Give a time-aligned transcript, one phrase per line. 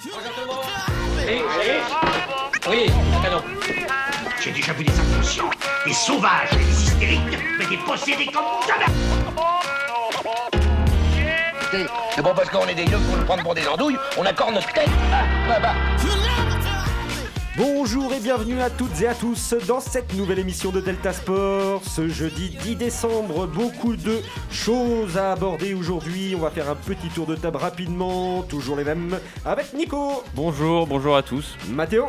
[0.00, 0.10] Oui,
[2.68, 2.86] oui,
[3.20, 3.42] canon.
[4.40, 5.50] J'ai déjà vu des inconscients,
[5.84, 8.86] des sauvages, des hystériques, mais des possédés comme jamais
[12.14, 14.54] C'est bon parce qu'on est des yeux pour nous prendre pour des andouilles, on accorde
[14.54, 14.88] notre tête.
[15.12, 15.74] Ah, bah, bah.
[17.58, 21.82] Bonjour et bienvenue à toutes et à tous dans cette nouvelle émission de Delta Sport.
[21.82, 26.34] Ce jeudi 10 décembre, beaucoup de choses à aborder aujourd'hui.
[26.36, 30.86] On va faire un petit tour de table rapidement, toujours les mêmes, avec Nico, Bonjour,
[30.86, 31.56] bonjour à tous.
[31.68, 32.06] Mathéo,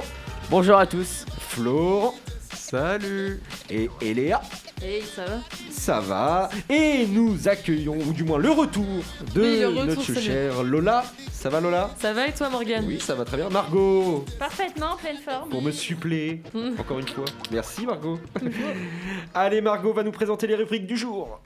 [0.52, 1.26] Bonjour à tous.
[1.40, 2.14] Florent
[2.54, 3.42] Salut
[3.72, 4.42] et Eléa.
[4.82, 8.86] Hey, ça va Ça va Et nous accueillons, ou du moins le retour
[9.36, 11.04] de Oui, le retour, notre chère Lola.
[11.32, 11.90] Ça va Lola?
[11.98, 12.86] Ça va et toi, Morgane?
[12.88, 13.50] Oui, ça va très bien.
[13.50, 15.50] Margot, Parfaitement, pleine forme.
[15.50, 16.80] pour me suppléer, Mm.
[16.80, 17.26] encore une fois.
[17.52, 18.20] Merci Margot.
[19.34, 21.42] Allez, Margot va nous présenter les rubriques du jour.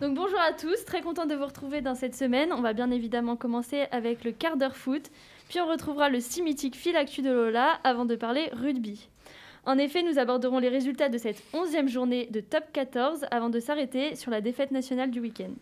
[0.00, 2.52] Donc bonjour à tous, très content de vous retrouver dans cette semaine.
[2.52, 5.10] On va bien évidemment commencer avec le quart d'heure foot,
[5.48, 9.08] puis on retrouvera le si mythique fil actu de Lola avant de parler rugby.
[9.66, 13.60] En effet, nous aborderons les résultats de cette 11e journée de top 14 avant de
[13.60, 15.52] s'arrêter sur la défaite nationale du week-end.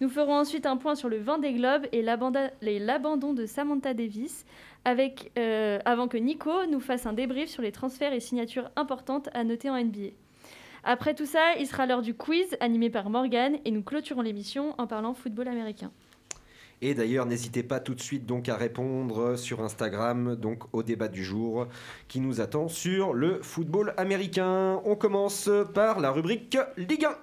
[0.00, 4.44] Nous ferons ensuite un point sur le vent des globes et l'abandon de Samantha Davis,
[4.84, 9.28] avec, euh, avant que Nico nous fasse un débrief sur les transferts et signatures importantes
[9.32, 10.10] à noter en NBA.
[10.82, 14.74] Après tout ça, il sera l'heure du quiz animé par Morgan et nous clôturons l'émission
[14.78, 15.90] en parlant football américain.
[16.82, 21.08] Et d'ailleurs, n'hésitez pas tout de suite donc à répondre sur Instagram donc au débat
[21.08, 21.68] du jour
[22.06, 24.80] qui nous attend sur le football américain.
[24.84, 27.16] On commence par la rubrique Ligue 1.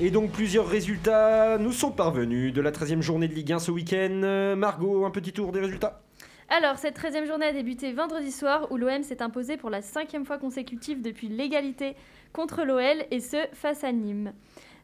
[0.00, 3.72] Et donc plusieurs résultats nous sont parvenus de la 13e journée de Ligue 1 ce
[3.72, 4.54] week-end.
[4.56, 6.02] Margot, un petit tour des résultats?
[6.50, 10.24] Alors, cette 13e journée a débuté vendredi soir où l'OM s'est imposé pour la cinquième
[10.24, 11.94] fois consécutive depuis l'égalité
[12.32, 14.32] contre l'OL et ce face à Nîmes.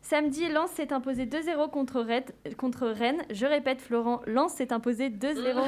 [0.03, 3.23] Samedi, Lens s'est imposé 2-0 contre, Red- contre Rennes.
[3.31, 5.15] Je répète, Florent, Lens s'est imposé 2-0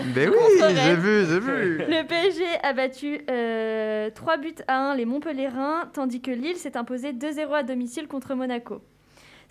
[0.15, 0.35] Mais oui,
[0.75, 5.89] j'ai vu, j'ai vu Le PSG a battu euh, 3 buts à 1 les Montpellierins,
[5.95, 8.83] tandis que Lille s'est imposé 2-0 à domicile contre Monaco.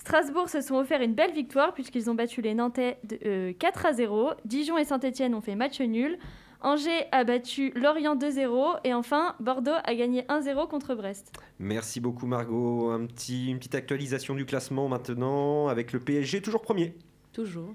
[0.06, 3.88] Strasbourg se sont offert une belle victoire puisqu'ils ont battu les Nantais de, euh, 4
[3.88, 4.34] à 0.
[4.46, 6.20] Dijon et Saint-Etienne ont fait match nul.
[6.62, 8.82] Angers a battu Lorient 2-0.
[8.84, 11.32] Et enfin, Bordeaux a gagné 1-0 contre Brest.
[11.58, 12.92] Merci beaucoup Margot.
[12.92, 16.94] Un petit, une petite actualisation du classement maintenant avec le PSG toujours premier.
[17.34, 17.74] Toujours.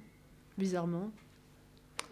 [0.57, 1.11] Bizarrement.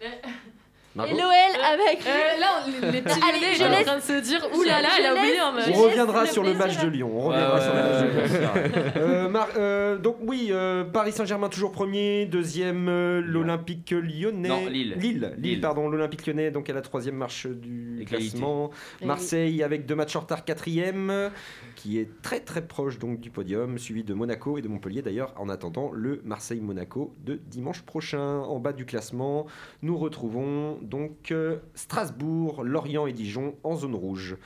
[0.95, 1.99] Et l'OL avec...
[2.05, 4.39] Euh, là, on- les petits Lyonnais, je ils sont en laisse- train de se dire
[4.51, 5.65] je- Ouh là là, je elle a oublié laisse- un match.
[5.67, 7.11] je On reviendra sur le match de Lyon.
[7.13, 8.49] On reviendra Ouais, sur le match de Lyon.
[8.97, 14.49] Euh, Mar- euh, donc oui, euh, Paris Saint-Germain toujours premier, deuxième euh, l'Olympique Lyonnais.
[14.49, 14.95] Non, Lille.
[14.97, 15.61] Lille, Lille, Lille.
[15.61, 18.31] pardon, l'Olympique Lyonnais donc à la troisième marche du Égalité.
[18.31, 18.71] classement.
[19.01, 21.29] Et Marseille avec deux matchs en retard quatrième,
[21.75, 25.33] qui est très très proche donc du podium, suivi de Monaco et de Montpellier d'ailleurs.
[25.37, 28.39] En attendant le Marseille-Monaco de dimanche prochain.
[28.39, 29.45] En bas du classement,
[29.83, 34.37] nous retrouvons donc euh, Strasbourg, Lorient et Dijon en zone rouge.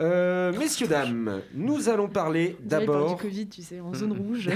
[0.00, 3.14] Euh, messieurs dames, nous allons parler d'abord.
[3.14, 4.48] du Covid, tu sais, en zone rouge.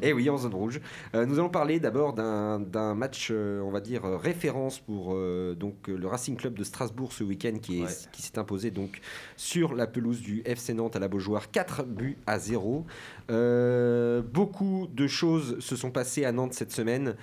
[0.00, 0.80] Eh oui, en zone rouge.
[1.14, 5.88] Euh, nous allons parler d'abord d'un match, euh, on va dire, référence pour euh, donc,
[5.88, 7.88] le Racing Club de Strasbourg ce week-end qui est- Ouais.
[8.12, 9.00] qui s'est imposé donc,
[9.36, 12.86] sur la pelouse du FC Nantes à la Beaujoire, 4 buts à 0.
[13.30, 17.16] Euh, beaucoup de choses se sont passées à Nantes cette semaine.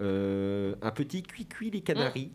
[0.00, 2.32] Euh, un petit cuit-cuit les Canaries.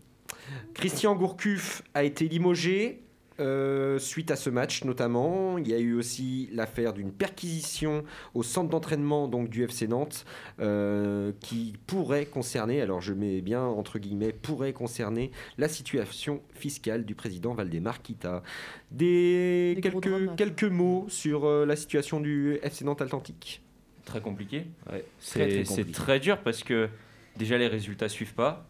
[0.74, 3.04] Christian Gourcuff a été limogé.
[3.40, 8.44] euh, suite à ce match notamment, il y a eu aussi l'affaire d'une perquisition au
[8.44, 10.26] centre d'entraînement donc du FC Nantes
[10.60, 17.06] euh, qui pourrait concerner, alors je mets bien entre guillemets, pourrait concerner la situation fiscale
[17.06, 18.44] du président Valdemar Kita.
[18.92, 20.36] Des, quelques, drames.
[20.36, 23.62] quelques mots sur euh, la situation du FC Nantes Atlantique.
[24.04, 24.66] Très compliqué.
[24.92, 26.90] Ouais, C'est très, très dur parce que
[27.38, 28.69] déjà les résultats suivent pas.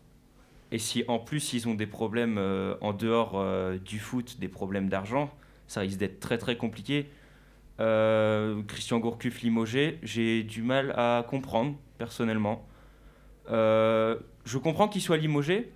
[0.72, 4.48] Et si en plus ils ont des problèmes euh, en dehors euh, du foot, des
[4.48, 5.32] problèmes d'argent,
[5.68, 7.08] ça risque d'être très très compliqué.
[7.80, 12.68] Euh, Christian Gourcuff limogé, j'ai du mal à comprendre personnellement.
[13.50, 15.72] Je comprends qu'il soit limogé,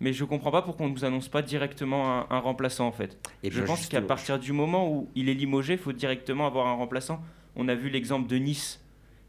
[0.00, 2.92] mais je comprends pas pourquoi on ne nous annonce pas directement un, un remplaçant en
[2.92, 3.18] fait.
[3.42, 6.66] Et Je pense qu'à partir du moment où il est limogé, il faut directement avoir
[6.68, 7.20] un remplaçant.
[7.56, 8.80] On a vu l'exemple de Nice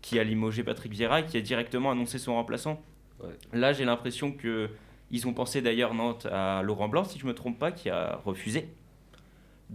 [0.02, 2.82] qui a limogé Patrick Vieira et qui a directement annoncé son remplaçant.
[3.24, 3.30] Ouais.
[3.54, 4.70] Là, j'ai l'impression que
[5.12, 8.22] ils ont pensé d'ailleurs Nantes à Laurent Blanc, si je me trompe pas, qui a
[8.26, 8.70] refusé.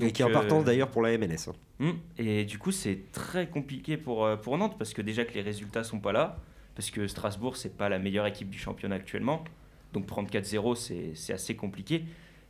[0.01, 1.49] Et qui est en euh, partance d'ailleurs pour la MLS.
[1.49, 1.53] hein.
[1.79, 1.93] Hmm.
[2.19, 5.43] Et du coup, c'est très compliqué pour, euh, pour Nantes parce que déjà que les
[5.43, 6.39] résultats sont pas là,
[6.75, 9.45] parce que Strasbourg, c'est pas la meilleure équipe du championnat actuellement.
[9.93, 12.05] Donc prendre 4-0, c'est c'est assez compliqué.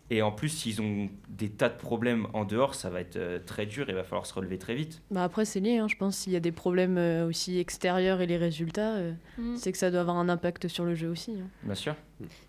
[0.09, 3.41] Et en plus, s'ils ont des tas de problèmes en dehors, ça va être euh,
[3.45, 3.87] très dur.
[3.89, 5.03] Il va falloir se relever très vite.
[5.11, 6.17] Bah après, c'est lié, hein, je pense.
[6.17, 9.57] S'il y a des problèmes euh, aussi extérieurs et les résultats, euh, Mm.
[9.57, 11.33] c'est que ça doit avoir un impact sur le jeu aussi.
[11.33, 11.49] hein.
[11.65, 11.95] Bien sûr.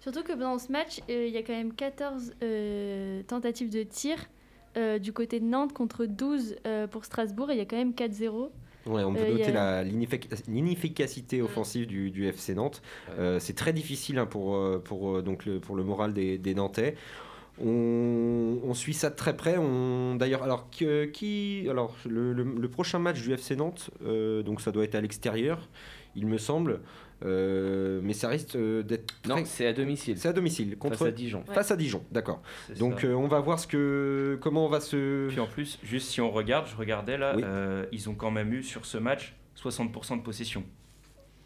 [0.01, 3.81] Surtout que dans ce match, euh, il y a quand même 14 euh, tentatives de
[3.83, 4.17] tir
[4.77, 7.75] euh, du côté de Nantes contre 12 euh, pour Strasbourg et il y a quand
[7.77, 8.49] même 4-0.
[8.85, 12.81] Ouais, on peut Euh, noter a- l'inefficacité offensive du, du FC Nantes.
[13.17, 16.95] Euh, c'est très difficile hein, pour, pour, donc le, pour le moral des, des Nantais.
[17.63, 19.57] On, on suit ça de très près.
[19.57, 24.43] On, d'ailleurs, alors, que- qui, alors le, le- le prochain match du FC Nantes, euh,
[24.43, 25.67] donc ça doit être à l'extérieur,
[26.15, 26.81] il me semble.
[27.25, 29.15] Euh, mais ça risque euh, d'être.
[29.27, 30.19] Non, très- c'est à domicile.
[30.19, 31.43] c'est à domicile contre Face à Dijon.
[31.51, 32.43] face à Dijon, d'accord.
[32.67, 35.27] C'est Donc euh, on va voir ce que comment on va se.
[35.29, 37.41] Puis en plus, juste si on regarde, je regardais là, Oui.
[37.43, 40.63] euh, ils ont quand même eu sur ce match 60% de possession.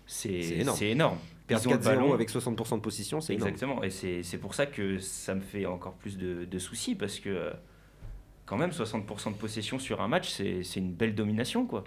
[0.06, 0.78] C'est C'est énorme.
[0.78, 1.18] c'est énorme.
[1.52, 2.14] Perdre Ils ont le 4-0 ballon.
[2.14, 3.50] avec 60% de position, c'est énorme.
[3.50, 3.84] Exactement.
[3.84, 3.90] Et
[4.24, 7.52] c'est pour ça que ça me fait encore plus de, de soucis parce que euh,
[8.46, 11.84] quand même 60% de possession sur un match, c'est c'est une belle domination quoi.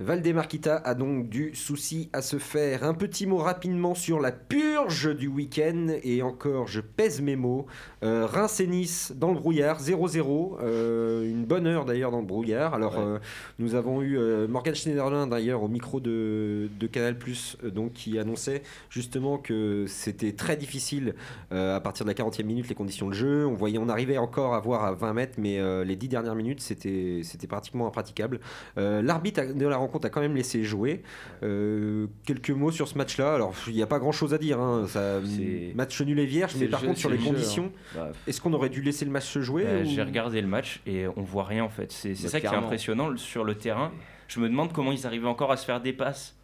[0.00, 2.84] Valdemarquita a donc du souci à se faire.
[2.84, 5.88] Un petit mot rapidement sur la purge du week-end.
[6.04, 7.66] Et encore, je pèse mes mots.
[8.04, 10.58] Euh, Reims et Nice dans le brouillard, 0-0.
[10.62, 12.74] Euh, une bonne heure d'ailleurs dans le brouillard.
[12.74, 13.00] Alors, Ouais.
[13.04, 13.18] euh,
[13.58, 17.16] nous avons eu euh, Morgan Schneiderlin d'ailleurs au micro de, de Canal,
[17.64, 21.14] donc qui annonçait justement que c'était très difficile
[21.50, 23.46] à partir de la 40e minute les conditions de jeu.
[23.46, 26.60] On voyait, on arrivait encore à voir à 20 mètres, mais les 10 dernières minutes
[26.60, 28.38] c'était pratiquement impraticable.
[28.76, 31.02] L'arbitre de la rencontre a quand même laissé jouer.
[31.42, 33.34] Euh, quelques mots sur ce match-là.
[33.34, 34.60] Alors, il n'y a pas grand-chose à dire.
[34.60, 34.86] hein.
[34.86, 35.20] Ça,
[35.74, 38.68] match nul et vierge, mais par jeu, contre, sur les conditions, Bah, est-ce qu'on aurait
[38.68, 41.64] dû laisser le match se jouer ou- J'ai regardé le match et on voit rien
[41.64, 41.90] en fait.
[41.90, 43.92] C'est Bah, ça qui est impressionnant sur le terrain.
[44.28, 46.36] Je me demande comment ils arrivaient encore à se faire des passes.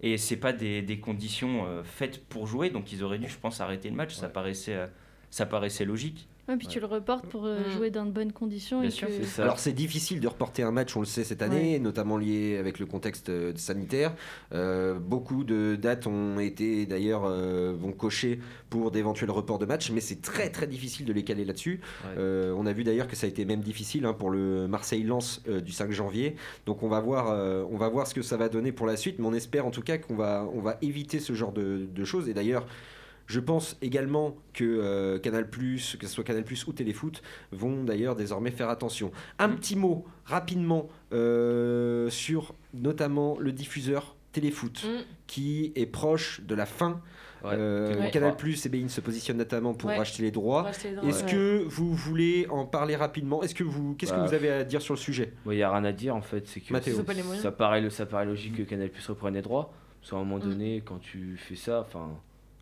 [0.00, 3.36] Et c'est pas des, des conditions euh, faites pour jouer, donc ils auraient dû, je
[3.36, 4.14] pense, arrêter le match.
[4.14, 4.86] Ça paraissait, euh,
[5.30, 6.28] ça paraissait logique.
[6.48, 7.70] Ouais, puis tu le reportes pour euh, Mm.
[7.72, 8.80] jouer dans de bonnes conditions.
[8.80, 9.42] Bien et sûr, que- c'est ça.
[9.42, 12.78] Alors c'est difficile de reporter un match, on le sait cette année, notamment lié avec
[12.78, 14.14] le contexte euh, sanitaire.
[14.54, 18.40] Euh, beaucoup de dates ont été d'ailleurs euh, vont cocher
[18.70, 21.80] pour d'éventuels reports de matchs, mais c'est très très difficile de les caler là-dessus.
[22.04, 22.14] Ouais.
[22.18, 25.42] Euh, on a vu d'ailleurs que ça a été même difficile hein, pour le Marseille-Lens
[25.48, 26.36] euh, du 5 janvier.
[26.66, 28.96] Donc on va voir, euh, on va voir ce que ça va donner pour la
[28.96, 31.86] suite, mais on espère en tout cas qu'on va, on va éviter ce genre de,
[31.94, 32.28] de choses.
[32.28, 32.66] Et d'ailleurs.
[33.28, 37.22] Je pense également que euh, Canal+, que ce soit Canal+, ou Téléfoot,
[37.52, 39.12] vont d'ailleurs désormais faire attention.
[39.38, 45.02] Un petit mot rapidement euh, sur notamment le diffuseur Téléfoot, Mm.
[45.26, 47.00] qui est proche de la fin.
[47.44, 47.50] Ouais.
[47.52, 48.10] Euh, Ouais.
[48.10, 48.34] Canal+,
[48.64, 49.96] et BeIN se positionnent notamment pour Ouais.
[49.98, 50.68] racheter les droits.
[50.70, 51.30] Est-ce ouais.
[51.30, 53.42] que vous voulez en parler rapidement?
[53.42, 55.34] Est-ce que vous, qu'est-ce Bah, que vous avez à dire sur le sujet?
[55.46, 56.46] Il n'y a rien à dire en fait.
[56.48, 57.02] C'est que Mathéo.
[57.04, 57.40] Moyens.
[57.42, 59.72] ça paraît, ça paraît logique que Canal Plus reprenne les droits.
[60.00, 60.48] Parce qu'à un moment Mm.
[60.48, 62.08] donné, quand tu fais ça, enfin.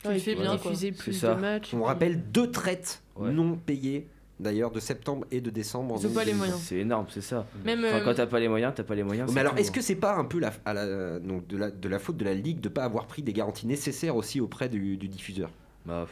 [0.05, 0.71] Ouais, il fait Voilà, bien quoi.
[0.73, 1.35] diffuser C'est plus ça.
[1.35, 1.75] de matchs.
[1.75, 3.33] On rappelle deux traites Ouais.
[3.33, 4.07] non payées,
[4.39, 5.97] d'ailleurs, de septembre et de décembre.
[6.01, 6.37] Ils ont pas les 2020.
[6.37, 6.61] moyens.
[6.61, 7.47] C'est énorme, c'est ça.
[7.65, 9.29] Même, Enfin, euh, quand t'as pas les moyens, t'as pas les moyens.
[9.29, 9.73] Mais c'est alors, est-ce hein.
[9.73, 12.25] que c'est pas un peu la, à la- donc de, la, de la faute de
[12.25, 15.51] la Ligue de pas avoir pris des garanties nécessaires aussi auprès du, du diffuseur?
[15.87, 16.07] Bah,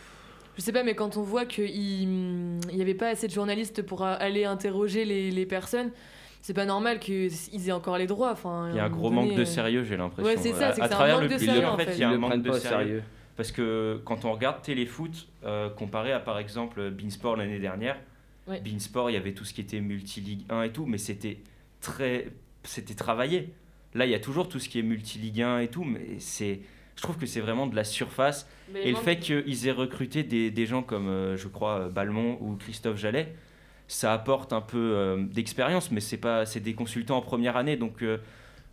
[0.56, 4.02] Je sais pas, mais quand on voit qu'il n'y avait pas assez de journalistes pour
[4.02, 5.90] aller interroger les, les personnes,
[6.40, 7.30] c'est pas normal qu'ils
[7.66, 8.32] aient encore les droits.
[8.32, 10.30] Enfin, Il y a un gros donné, manque de euh, sérieux, j'ai l'impression.
[10.30, 11.98] Ouais, c'est ça, À- c'est à un travers manque le de sérieux, en fait, il
[11.98, 13.02] y a un manque de sérieux.
[13.36, 17.96] Parce que quand on regarde Téléfoot, euh, comparé à par exemple Beansport l'année dernière,
[18.46, 18.60] Ouais.
[18.60, 21.38] Beansport, il y avait tout ce qui était multi-ligue 1 et tout, mais c'était
[21.80, 22.28] très,
[22.62, 23.54] c'était travaillé.
[23.94, 26.60] Là, il y a toujours tout ce qui est multi-ligue 1 et tout, mais c'est,
[26.96, 28.46] je trouve que c'est vraiment de la surface.
[28.72, 32.36] mais Et le fait qu'ils aient recruté des, des gens comme, euh, je crois, Balmont
[32.40, 33.34] ou Christophe Jallet,
[33.88, 37.76] ça apporte un peu euh, d'expérience, mais c'est pas, c'est des consultants en première année,
[37.76, 38.18] donc euh,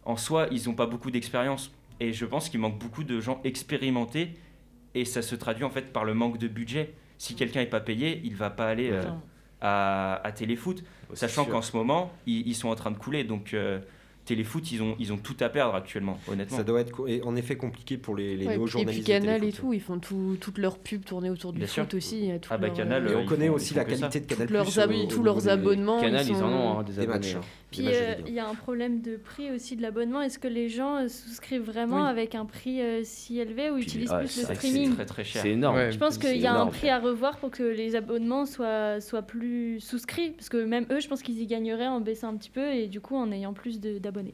[0.04, 1.72] en soi, ils n'ont pas beaucoup d'expérience.
[2.00, 4.34] Et je pense qu'il manque beaucoup de gens expérimentés,
[4.96, 6.94] et ça se traduit en fait par le manque de budget.
[7.18, 9.04] Si quelqu'un n'est pas payé, il va pas aller euh,
[9.62, 10.84] à, à Téléfoot,
[11.14, 13.80] sachant qu'en ce moment, ils, ils sont en train de couler, donc euh,
[14.26, 16.58] Téléfoot, ils ont, ils ont tout à perdre actuellement, honnêtement.
[16.58, 16.94] Ça doit être
[17.24, 19.04] en effet compliqué pour les, les Ouais, nouveaux et journalistes.
[19.04, 19.62] puis Canal et Téléfoot.
[19.62, 21.98] tout, ils font tout, toutes leurs pubs tourner autour du Bien foot sûr.
[21.98, 22.30] aussi.
[22.50, 23.90] Ah bah, leurs, Canal, Et euh, on connaît font- aussi la ça.
[23.90, 24.48] qualité de Canal+.
[24.48, 26.02] tous leurs, ab- au tous leurs abonnements.
[26.02, 27.18] Canal, ils, sont- en ont hein, des, des abonnés.
[27.20, 27.42] matchs, hein.
[27.72, 30.22] Puis euh, il y a un problème de prix aussi de l'abonnement.
[30.22, 32.10] Est-ce que les gens euh, souscrivent vraiment Oui.
[32.10, 34.94] avec un prix euh, si élevé ou Puis, utilisent ouais, plus le c'est streaming?
[34.94, 35.42] très très cher.
[35.42, 35.78] C'est énorme.
[35.78, 35.92] Ouais.
[35.92, 39.22] Je pense qu'il y a un prix à revoir pour que les abonnements soient, soient
[39.22, 40.32] plus souscrits.
[40.32, 42.88] Parce que même eux, je pense qu'ils y gagneraient en baissant un petit peu et
[42.88, 44.34] du coup en ayant plus de- d'abonnés.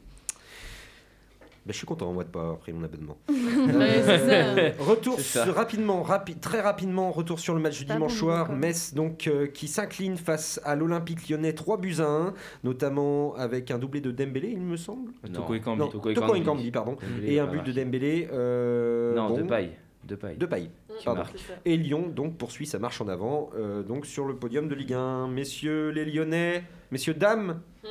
[1.68, 3.18] Bah, je suis content moi de pas avoir pris mon abonnement.
[3.30, 4.74] Ouais.
[4.80, 8.52] Retour sur- rapidement, rapi- très rapidement, retour sur le match du dimanche soir.
[8.54, 12.34] Metz donc euh, qui s'incline face à l'Olympique Lyonnais 3 buts à 1,
[12.64, 15.12] notamment avec un doublé de Dembélé, il me semble.
[15.28, 15.34] Non.
[15.42, 15.90] Toko Ekambi.
[15.90, 16.98] Toko pardon.
[17.02, 17.72] Dembélé, Et un but de.
[17.74, 18.28] Dembélé.
[18.32, 19.72] euh, Non, bon, de paille.
[20.06, 20.38] De paille.
[20.38, 20.70] de paille.
[21.04, 21.24] Pardon.
[21.66, 24.94] Et Lyon donc poursuit sa marche en avant euh, donc sur le podium de Ligue
[24.94, 25.28] 1.
[25.28, 27.90] Messieurs les Lyonnais, messieurs dames, Ça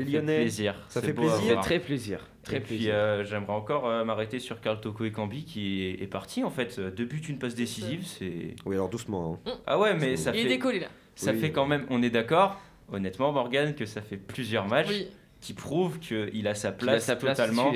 [0.00, 0.74] les fait Lyonnais, plaisir.
[0.88, 1.36] ça C'est fait plaisir.
[1.36, 2.18] Ça fait très plaisir.
[2.42, 2.92] Très Et puis plaisir.
[2.94, 6.50] euh, j'aimerais encore euh, m'arrêter sur Carl Toko et Cambi qui est, est parti en
[6.50, 6.80] fait.
[6.80, 8.56] Deux buts, une passe décisive, c'est.
[8.66, 9.40] Oui alors doucement.
[9.46, 9.52] hein.
[9.66, 10.88] Ah ouais, mais ça Il est fait, décollé là.
[11.14, 11.38] ça Oui.
[11.38, 11.86] fait quand même.
[11.90, 12.60] On est d'accord,
[12.92, 15.06] honnêtement, Morgan, que ça fait plusieurs matchs Oui,
[15.40, 17.72] qui prouvent qu'il a sa Qu'il a place sa place totalement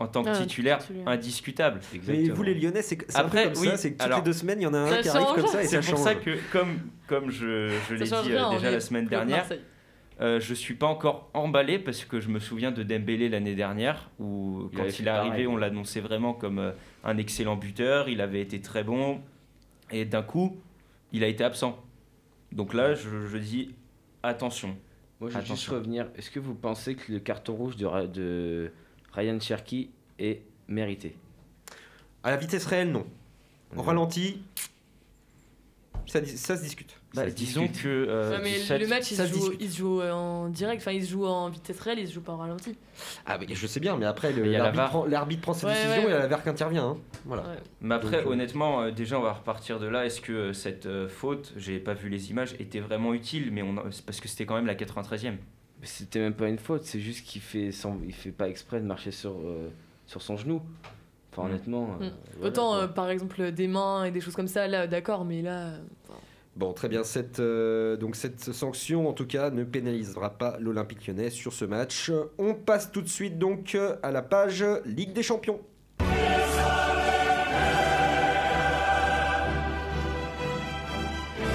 [0.00, 1.08] en tant que Ah, titulaire titulaire.
[1.08, 1.80] indiscutable.
[2.06, 4.24] Mais vous les Lyonnais c'est c'est Après, comme oui, ça, c'est que toutes alors- les
[4.24, 5.98] deux semaines il y en a un qui arrive comme ça et C'est ça pour
[5.98, 6.06] change.
[6.08, 9.36] ça que, comme, comme je, je l'ai dit rien, euh, déjà est la semaine dernière,
[9.38, 9.60] Marseille.
[10.20, 14.10] Euh, je suis pas encore emballé parce que je me souviens de Dembélé l'année dernière
[14.20, 15.46] où Il quand il est arrivé, pareil.
[15.46, 19.20] on l'annonçait vraiment comme euh, un excellent buteur, il avait été très bon
[19.90, 20.56] et d'un coup,
[21.12, 21.82] il a été absent.
[22.52, 23.74] Donc là, je, je dis
[24.22, 24.76] attention.
[25.20, 26.06] Moi, je veux juste revenir.
[26.16, 28.72] Est-ce que vous pensez que le carton rouge de, de
[29.12, 31.16] Ryan Cherky est mérité?
[32.22, 33.06] À la vitesse réelle non.
[33.74, 33.86] En Ouais.
[33.86, 34.42] ralenti
[36.06, 37.00] ça, ça se discute.
[37.14, 39.56] Bah, disons que euh, le match, il se, joue, discute.
[39.60, 42.20] il se joue en direct, enfin, il se joue en vitesse réelle, il se joue
[42.22, 42.76] pas en ralenti.
[43.26, 45.90] Ah mais je sais bien mais après la l'arbitre prend, l'arbitre prend ses Ouais, décisions
[45.92, 46.22] ouais, et il y a ouais.
[46.22, 46.86] la VAR qui intervient.
[46.88, 46.96] hein.
[47.24, 47.42] Voilà.
[47.42, 47.48] Ouais.
[47.80, 50.04] Mais après, Donc, euh, honnêtement, euh, déjà, on va repartir de là.
[50.06, 53.50] Est-ce que euh, cette euh, faute, j'ai pas vu les images, était vraiment utile?
[53.52, 55.30] Mais on parce que c'était quand même la 93e.
[55.80, 58.80] Mais C'était même pas une faute, c'est juste qu'il fait, sans- il fait pas exprès
[58.80, 59.68] de marcher sur, euh,
[60.06, 60.62] sur son genou.
[61.32, 61.50] Enfin, Mm.
[61.50, 61.98] honnêtement.
[62.00, 62.12] euh, Mm.
[62.38, 65.42] voilà, Autant, euh, par exemple, des mains et des choses comme ça, là, d'accord, mais
[65.42, 65.66] là.
[65.68, 65.78] euh,
[66.08, 66.18] enfin,
[66.56, 67.02] Bon, très bien.
[67.02, 71.64] Cette, euh, donc cette sanction, en tout cas, ne pénalisera pas l'Olympique lyonnais sur ce
[71.64, 72.12] match.
[72.38, 75.60] On passe tout de suite donc à la page Ligue des Champions.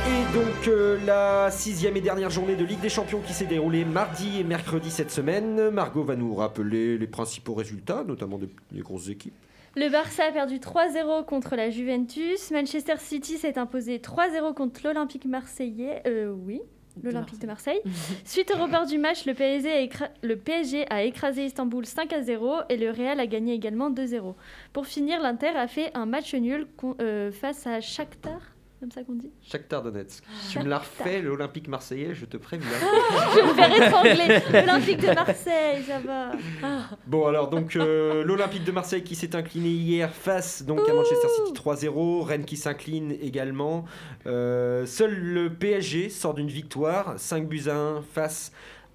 [0.06, 3.86] Et donc euh, la sixième et dernière journée de Ligue des Champions qui s'est déroulée
[3.86, 5.70] mardi et mercredi cette semaine.
[5.70, 9.34] Margot va nous rappeler les principaux résultats, notamment des, des grosses équipes.
[9.76, 12.52] Le Barça a perdu 3-0 contre la Juventus.
[12.52, 16.02] Manchester City s'est imposé 3-0 contre l'Olympique marseillais.
[16.08, 16.60] Euh, oui,
[17.04, 17.80] l'Olympique de Marseille.
[18.26, 22.12] Suite au report du match, le PSG, a écra- le PSG a écrasé Istanbul 5
[22.14, 24.34] à 0 et le Real a gagné également 2-0.
[24.74, 28.42] Pour finir, l'Inter a fait un match nul con- euh, face à Shakhtar,
[28.80, 29.30] comme ça qu'on dit.
[29.42, 30.24] Shakhtar Donetsk.
[30.50, 32.68] Tu me l'as refait, l'Olympique marseillais, je te préviens.
[33.34, 34.66] Je vais me faire étrangler.
[34.66, 36.32] L'Olympique de Marseille, ça va.
[37.06, 41.28] Bon alors donc euh, l'Olympique de Marseille qui s'est incliné hier face donc à Manchester
[41.36, 43.86] City 3-0, Rennes qui s'incline également.
[44.26, 48.52] Euh, seul le PSG sort d'une victoire, 5 buts à 1 face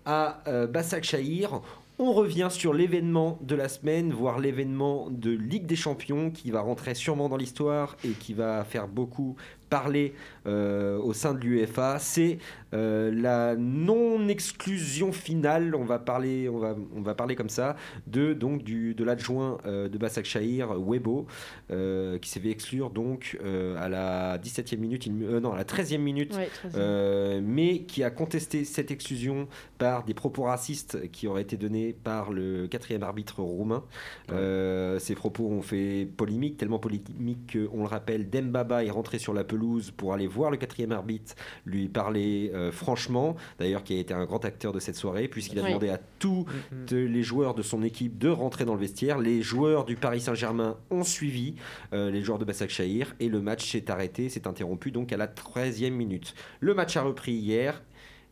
[0.07, 1.61] à euh, Bassak Shahir.
[1.99, 6.61] On revient sur l'événement de la semaine, voire l'événement de Ligue des Champions qui va
[6.61, 9.37] rentrer sûrement dans l'histoire et qui va faire beaucoup
[9.75, 10.15] parler
[10.47, 11.99] euh, au sein de l'UEFA.
[11.99, 12.39] C'est
[12.75, 17.75] euh, la non-exclusion finale, on va parler, on va, on va parler comme ça,
[18.07, 21.27] de, donc, du, de l'adjoint euh, de Bassak Shahir, Webo,
[21.73, 25.57] euh, qui s'est fait exclure donc euh, à la 17e minute, il euh, non, à
[25.57, 31.11] la 13e minute Ouais, euh, mais qui a contesté cette exclusion par des propos racistes
[31.11, 33.83] qui auraient été donnés par le quatrième arbitre roumain.
[34.31, 39.35] Euh, ces propos ont fait polémique, tellement polémique qu'on le rappelle, Dembaba est rentré sur
[39.35, 39.64] la pelouse
[39.97, 44.25] pour aller voir le quatrième arbitre, lui parler euh, franchement, d'ailleurs qui a été un
[44.25, 45.69] grand acteur de cette soirée, puisqu'il a Oui.
[45.69, 46.45] demandé à tous
[46.91, 49.19] les joueurs de son équipe de rentrer dans le vestiaire.
[49.19, 51.55] Les joueurs du Paris Saint-Germain ont suivi
[51.93, 55.17] euh, les joueurs de Bassak Shahir et le match s'est arrêté, s'est interrompu donc à
[55.17, 56.35] la 13e minute.
[56.61, 57.83] Le match a repris hier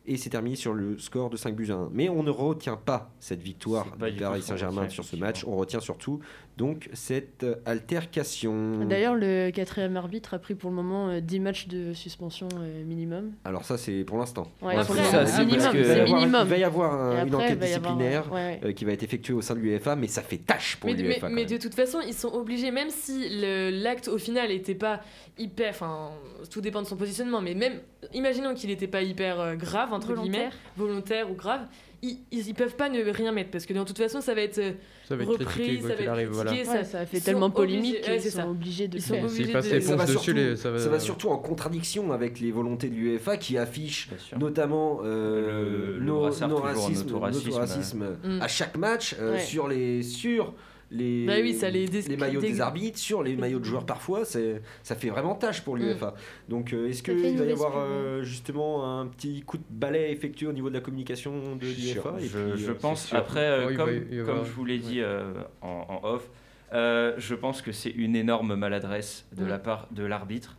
[0.05, 1.89] et s'est terminé sur le score de 5 buts à 1.
[1.93, 5.45] Mais on ne retient pas cette victoire C'est pas du Paris Saint-Germain sur ce match.
[5.47, 6.19] On retient surtout
[6.57, 8.85] donc cette euh, altercation.
[8.85, 12.83] D'ailleurs, le quatrième arbitre a pris pour le moment euh, 10 matchs de suspension euh,
[12.85, 13.31] minimum.
[13.43, 14.51] Alors ça c'est pour l'instant.
[14.61, 16.41] Ouais, après, c'est ça, c'est minimum, parce que- Il va y avoir- minimum.
[16.43, 18.59] Il va y avoir un- Et une enquête avoir, disciplinaire ouais, ouais.
[18.65, 20.95] euh, qui va être effectuée au sein de l'UEFA, mais ça fait tâche pour Mais,
[20.95, 21.29] mais, l'UEFA.
[21.29, 25.01] mais de toute façon, ils sont obligés, même si le- l'acte au final n'était pas
[25.37, 25.71] hyper.
[25.71, 26.11] Enfin,
[26.51, 27.79] tout dépend de son positionnement, mais même,
[28.13, 30.53] imaginons qu'il n'était pas hyper euh, grave, entre guillemets, Volontaire.
[30.77, 31.61] volontaire ou grave,
[32.03, 34.57] ils, ils, peuvent pas ne rien mettre, parce que de toute façon, ça va être
[34.59, 34.73] euh,
[35.07, 36.29] Ça va être repris, ça va être arrive.
[36.31, 36.51] Voilà.
[36.51, 38.47] critiqué, Ouais, ça a fait tellement polémique ouais, qu'ils sont ça.
[38.49, 39.23] obligés de Ils le sont faire.
[39.23, 42.89] de- ça va, surtout, les- ça va- ça va surtout en contradiction avec les volontés
[42.89, 48.05] de l'UEFA qui affiche notamment euh, Le- le nos, racismes, racisme
[48.41, 49.39] à chaque match euh, Ouais.
[49.39, 50.53] sur les sur
[50.93, 54.23] les, Bah oui, ça les les maillots des arbitres, sur les maillots de joueurs parfois,
[54.25, 56.13] c'est ça fait vraiment tâche pour l'UEFA.
[56.49, 60.47] Donc euh, est-ce qu'il va y avoir euh, justement un petit coup de balai effectué
[60.47, 63.65] au niveau de la communication de l'UEFA et Je, puis, je euh, pense, après, euh,
[63.67, 66.29] va comme, comme je vous l'ai dit euh, en, en off,
[66.73, 69.47] euh, je pense que c'est une énorme maladresse de Mm.
[69.47, 70.57] la part de l'arbitre.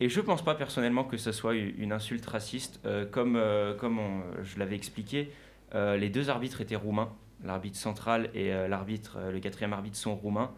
[0.00, 2.80] Et je pense pas personnellement que ce soit une une insulte raciste.
[2.86, 5.30] Euh, comme euh, comme on- je l'avais expliqué,
[5.74, 7.10] euh, les deux arbitres étaient roumains.
[7.44, 10.50] L'arbitre central et euh, l'arbitre, euh, le quatrième arbitre sont roumains.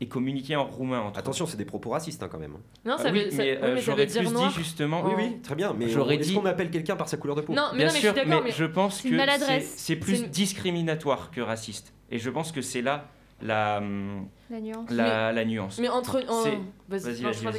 [0.00, 1.20] et communiquer en roumain entre eux.
[1.20, 2.56] Attention, c'est des propos racistes hein, quand même.
[2.84, 4.32] Non, ça Ah oui, veut, ça- mais oui, euh, mais ça j'aurais veut dire plus
[4.32, 4.48] noir.
[4.48, 5.04] dit justement.
[5.04, 5.72] Oui, oui, très bien.
[5.78, 7.52] Mais J'aurais on- est-ce dit- qu'on appelle quelqu'un par sa couleur de peau?
[7.52, 9.12] Non, mais Bien non, mais sûr, je suis mais mais je pense C'est que une
[9.20, 9.74] c'est maladresse.
[9.76, 11.94] c'est plus une- discriminatoire que raciste.
[12.10, 13.06] Et je pense que c'est là
[13.42, 14.90] la, hum, La nuance.
[14.90, 15.78] la, la nuance.
[15.78, 16.16] Mais entre.
[16.28, 16.42] en-
[16.88, 17.52] Vas-y, vas-y, je crois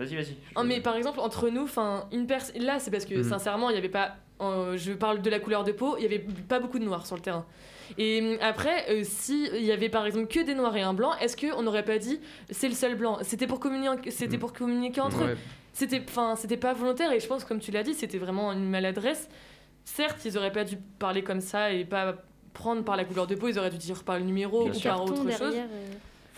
[0.00, 0.16] vas-y.
[0.16, 0.34] Vas-y.
[0.56, 2.62] Oh, mais par exemple, entre nous, enfin, une personne.
[2.62, 3.22] Là, c'est parce que Mhm.
[3.24, 4.16] sincèrement, il n'y avait pas.
[4.42, 7.06] euh, je parle de la couleur de peau, il n'y avait pas beaucoup de noirs
[7.06, 7.44] sur le terrain.
[7.98, 10.94] Et hum, après, euh, si il y avait par exemple que des noirs et un
[10.94, 13.18] blanc, est-ce qu'on n'aurait pas dit c'est le seul blanc?
[13.22, 14.40] C'était pour communiquer, c'était Mhm.
[14.40, 15.36] pour communiquer entre eux.
[15.74, 17.12] C'était, enfin, c'était pas volontaire.
[17.12, 19.28] Et je pense, comme tu l'as dit, c'était vraiment une maladresse.
[19.84, 22.14] Certes, ils auraient pas dû parler comme ça et pas
[22.54, 23.48] prendre par la couleur de peau.
[23.48, 24.90] Ils auraient dû dire par le numéro Bien ou sûr.
[24.90, 25.26] par autre chose.
[25.38, 25.86] derrière, euh,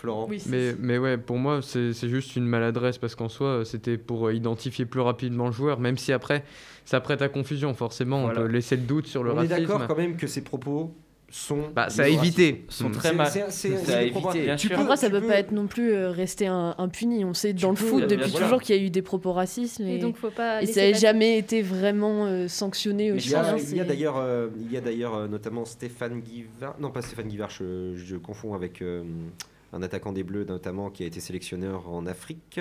[0.03, 0.27] Florent.
[0.29, 3.97] Oui, Mais, mais ouais, pour moi, c'est c'est juste une maladresse parce qu'en soi, c'était
[3.97, 6.43] pour euh, identifier plus rapidement le joueur, même si après,
[6.83, 8.23] ça prête à confusion, forcément.
[8.23, 8.41] Voilà.
[8.41, 9.61] On peut laisser le doute sur le on est racisme.
[9.61, 10.93] d'accord quand même que ces propos
[11.31, 11.69] sont.
[11.73, 12.65] Bah, ça a évité.
[12.67, 12.91] sont Mm.
[12.91, 13.27] très mal.
[13.27, 14.75] c'est- c'est- Ça Tu tu peut
[15.21, 17.23] peux- pas être non plus euh, resté un- impuni.
[17.23, 18.39] On sait dans le peux, foot depuis sûr.
[18.41, 19.79] toujours qu'il y a eu des propos racistes.
[19.79, 20.61] Et Et, donc, faut pas.
[20.61, 23.29] et ça n'a jamais été vraiment euh, sanctionné aussi.
[23.29, 27.01] Il y a, d'ailleurs, euh, il y a d'ailleurs euh, notamment Stéphane Guivard, non pas
[27.01, 28.83] Stéphane Guivard, je, je confonds avec
[29.73, 32.59] un attaquant des Bleus notamment qui a été sélectionneur en Afrique,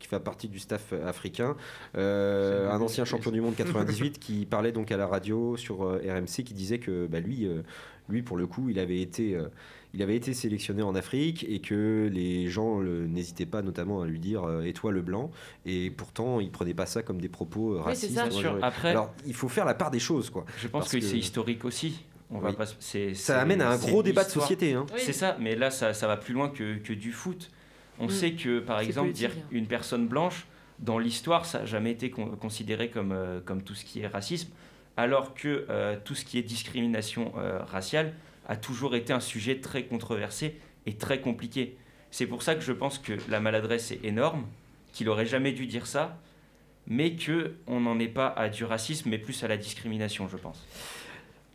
[0.00, 1.56] qui fait partie du staff africain,
[1.96, 6.00] euh, un ancien champion du monde 98 qui parlait donc à la radio sur euh,
[6.06, 7.62] RMC qui disait que bah, lui, euh,
[8.08, 9.48] lui pour le coup, il avait été euh,
[9.96, 14.06] il avait été sélectionné en Afrique et que les gens le- n'hésitaient pas notamment à
[14.06, 15.30] lui dire euh, et toi le blanc?
[15.66, 18.14] Et pourtant il prenait pas ça comme des propos euh, Oui, c'est racistes.
[18.16, 18.30] ça.
[18.30, 18.58] Sûr.
[18.62, 20.44] Après, Alors, il faut faire la part des choses, quoi.
[20.58, 22.04] je pense que- c'est historique aussi.
[22.34, 22.56] On va Oui.
[22.56, 24.72] pas, se- c'est- Ça amène à un gros débat de société.
[24.74, 24.84] Hein.
[24.92, 25.00] Oui.
[25.02, 27.50] C'est ça, mais là, ça, ça va plus loin que, que du foot.
[28.00, 28.10] On Mm.
[28.10, 29.42] sait que, par exemple, dire hein.
[29.52, 30.46] une personne blanche,
[30.80, 34.08] dans l'histoire, ça n'a jamais été con- considéré comme, euh, comme tout ce qui est
[34.08, 34.50] racisme,
[34.96, 38.12] alors que euh, tout ce qui est discrimination euh, raciale
[38.48, 41.76] a toujours été un sujet très controversé et très compliqué.
[42.10, 44.44] C'est pour ça que je pense que la maladresse est énorme,
[44.92, 46.18] qu'il aurait jamais dû dire ça,
[46.88, 50.36] mais que on n'en est pas à du racisme, mais plus à la discrimination, je
[50.36, 50.66] pense.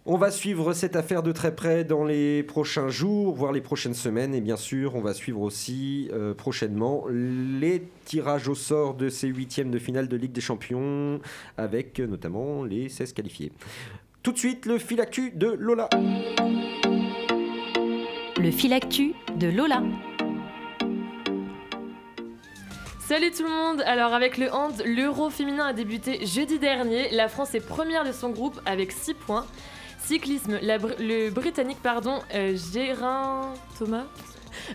[0.05, 3.93] On va suivre cette affaire de très près dans les prochains jours, voire les prochaines
[3.93, 4.33] semaines.
[4.33, 9.27] Et bien sûr, on va suivre aussi euh, prochainement les tirages au sort de ces
[9.27, 11.19] huitièmes de finale de Ligue des Champions,
[11.57, 13.51] avec euh, notamment les 16 qualifiés.
[14.23, 15.89] Tout de suite, le fil actu de Lola.
[18.37, 19.83] Le fil actu de Lola.
[22.99, 27.09] Salut tout le monde Alors avec le hand, l'Euro féminin a débuté jeudi dernier.
[27.11, 29.45] La France est première de son groupe avec 6 points.
[30.09, 34.05] Cyclisme, le Britannique pardon, euh, Gérin Thomas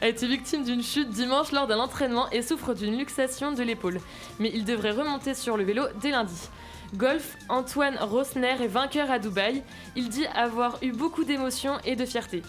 [0.01, 3.99] a été victime d'une chute dimanche lors d'un entraînement et souffre d'une luxation de l'épaule.
[4.39, 6.41] Mais il devrait remonter sur le vélo dès lundi.
[6.95, 9.65] Golf, Antoine Rosner est vainqueur à Dubaï.
[9.97, 12.45] Il dit avoir eu beaucoup d'émotions et de fierté.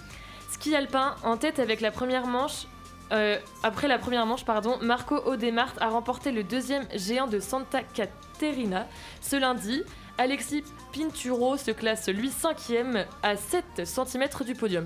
[0.52, 2.68] Ski alpin, en tête avec la première manche,
[3.12, 7.82] euh, après la première manche, pardon, Marco Odermatt a remporté le deuxième géant de Santa
[7.82, 8.86] Caterina
[9.22, 9.82] ce lundi.
[10.18, 14.86] Alexis Pinturo se classe lui cinquième à 7 cm du podium.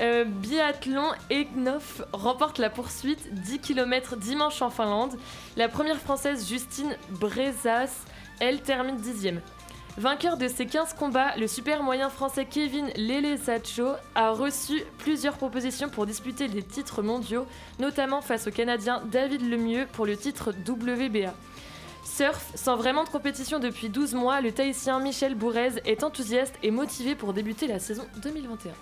[0.00, 5.18] Euh, biathlon, Egnoff remporte la poursuite 10 km dimanche en Finlande.
[5.56, 8.04] La première française Justine Brezas,
[8.40, 9.40] elle termine dixième.
[9.98, 15.90] Vainqueur de ces 15 combats, le super moyen français Kevin Lelesacho a reçu plusieurs propositions
[15.90, 17.44] pour disputer les titres mondiaux,
[17.78, 21.34] notamment face au Canadien David Lemieux pour le titre WBA.
[22.04, 26.70] Surf, sans vraiment de compétition depuis 12 mois, le Tahitien Michel Bourrez est enthousiaste et
[26.70, 28.72] motivé pour débuter la saison 2021.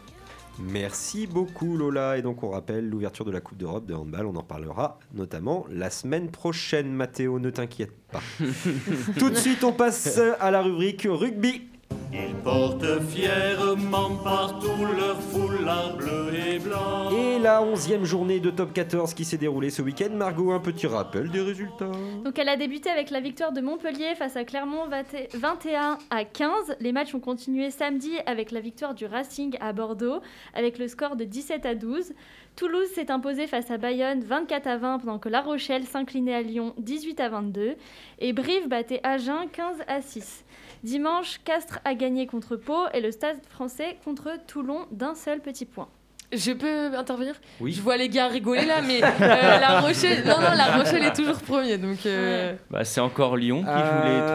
[0.61, 2.19] Merci beaucoup Lola.
[2.19, 4.27] Et donc on rappelle l'ouverture de la Coupe d'Europe de handball.
[4.27, 6.93] On en reparlera notamment la semaine prochaine.
[6.93, 8.21] Mathéo, ne t'inquiète pas.
[9.19, 11.68] Tout de suite, on passe à la rubrique rugby.
[12.13, 17.11] Ils portent fièrement partout leur foulard bleu et blanc.
[17.11, 20.09] Et la onzième journée de top 14 qui s'est déroulée ce week-end.
[20.13, 21.93] Margot, un petit rappel des résultats.
[22.25, 26.25] Donc elle a débuté avec la victoire de Montpellier face à Clermont 20 21 à
[26.25, 26.77] 15.
[26.81, 30.21] Les matchs ont continué samedi avec la victoire du Racing à Bordeaux
[30.55, 32.15] avec le score de 17 à 12.
[32.57, 36.43] Toulouse s'est imposé face à Bayonne 24 à 20 pendant que La Rochelle s'inclinait à
[36.43, 37.77] Lyon 18 à 22
[38.19, 40.45] et Brive battait Agen 15 à 6.
[40.85, 45.65] Dimanche, Castres a gagné contre Pau et le Stade français contre Toulon d'un seul petit
[45.65, 45.89] point.
[46.31, 47.35] Je peux intervenir?
[47.59, 47.73] Oui.
[47.73, 51.17] Je vois les gars rigoler là, mais euh, La Rochelle, non non, La Rochelle est
[51.17, 52.05] toujours premier, donc.
[52.05, 53.79] euh, Bah, c'est encore Lyon qui Ah,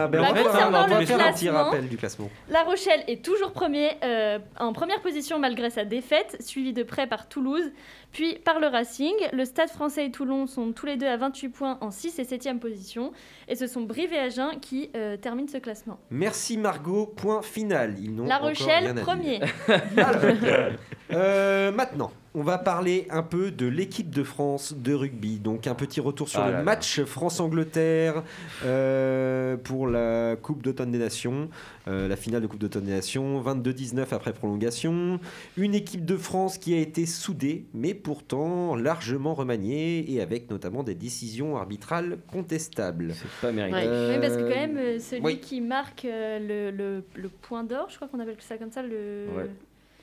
[0.06, 1.96] joue ben, les on va Bah, faire, on va faire un petit classement- rappel du
[1.96, 2.30] classement.
[2.50, 7.06] La Rochelle est toujours premier, euh, en première position malgré sa défaite, suivi de près
[7.06, 7.70] par Toulouse,
[8.10, 9.14] puis par le Racing.
[9.32, 12.24] Le Stade français et Toulon sont tous les deux à 28 points en 6 et
[12.24, 13.12] 7e position.
[13.46, 15.98] Et ce sont Brive et Agen qui euh, terminent ce classement.
[16.10, 17.06] Merci Margot.
[17.06, 17.94] Point final.
[18.00, 19.02] Ils n'ont La Rochelle, rien à dire.
[19.04, 19.40] premier.
[19.96, 20.72] Alors,
[21.12, 25.38] Euh, maintenant, on va parler un peu de l'équipe de France de rugby.
[25.38, 28.22] Donc un petit retour sur Ah le là match France-Angleterre
[28.64, 31.48] euh, pour la Coupe d'automne des Nations,
[31.88, 35.20] euh, la finale de Coupe d'automne des Nations, 22-19 après prolongation.
[35.56, 40.82] Une équipe de France qui a été soudée, mais pourtant largement remaniée et avec notamment
[40.82, 43.12] des décisions arbitrales contestables.
[43.14, 43.76] C'est pas mérité.
[43.76, 45.38] Oui, Euh, parce que quand même, celui oui.
[45.38, 49.26] qui marque le, le- le point d'or, je crois qu'on appelle ça comme ça, le...
[49.36, 49.50] Ouais.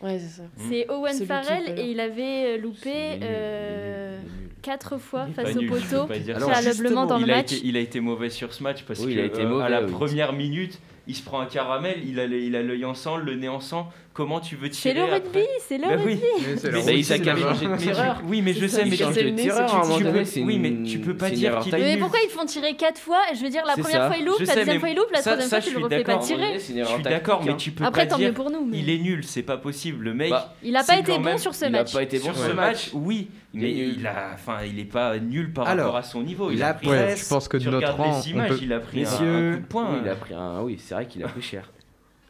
[0.04, 0.44] Ouais, c'est ça.
[0.70, 4.20] c'est Owen Celui Farrell et il avait euh, loupé euh,
[4.62, 7.54] quatre fois face au poteau, préalablement dans le il, a match.
[7.54, 9.92] été, il a été mauvais sur ce match parce Oui, a été euh, la oui.
[9.92, 13.50] première minute, il se prend un caramel, a il a l'œil en sang, le nez
[13.50, 13.90] en sang.
[14.13, 16.04] Comment tu veux C'est tirer le rugby, c'est le Bah rugby.
[16.15, 16.19] oui.
[16.21, 18.21] Mais c'est c'est- routine, s'est qu'à changer de Mais tu- tireur.
[18.28, 21.15] Oui, mais je C'est sais, mais change de tireur, c'est c'est oui, mais tu peux
[21.15, 23.63] pas c'est dire qu'il est Mais pourquoi ils font tirer quatre fois Je veux dire,
[23.65, 25.71] la C'est première fois il loupe, la deuxième fois il loupe, la troisième fois tu
[25.74, 26.60] le refais pas tirer.
[26.60, 27.56] C'est Je suis d'accord, mais hein.
[27.58, 28.65] tu peux Après, pas tant mieux dire pour nous.
[28.65, 30.04] mais- il est nul, c'est pas possible.
[30.04, 31.93] Le mec, Bah, Il a c'est pas été bon sur ce il a match.
[31.93, 35.54] pas été bon sur ce match, oui, mais il a, enfin, il est pas nul
[35.54, 36.52] par Alors, rapport à son niveau.
[36.52, 39.08] Il a pris, je pense que de notre rang, il a pris un-
[39.54, 39.93] coup de poing.
[39.93, 40.62] Oui, il a pris un.
[40.63, 41.69] Oui, c'est vrai qu'il a pris cher.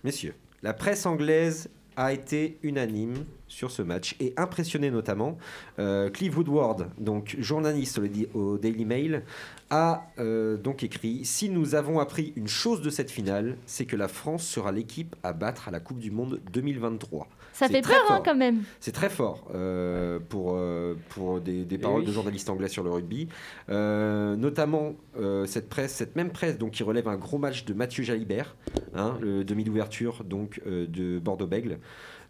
[0.04, 5.38] Messieurs, la presse anglaise a été unanime sur ce match et impressionné notamment.
[5.78, 8.00] Euh, Clive Woodward, donc journaliste
[8.34, 9.24] au, Daily Mail,
[9.70, 13.96] a euh, donc écrit Si nous avons appris une chose de cette finale, c'est que
[13.98, 17.28] la France sera l'équipe à battre à la Coupe du Monde 2023.
[17.54, 18.24] Ça C'est fait très peur hein, fort.
[18.24, 18.64] quand même.
[18.80, 22.08] C'est très fort euh, pour, euh, pour des, des paroles oui.
[22.08, 23.28] de journalistes anglais sur le rugby.
[23.70, 27.74] Euh, notamment euh, cette presse, cette même presse donc, qui relève un gros match de
[27.74, 28.56] Mathieu Jalibert,
[28.96, 31.80] hein, le demi d'ouverture donc euh, de Bordeaux-Bègle.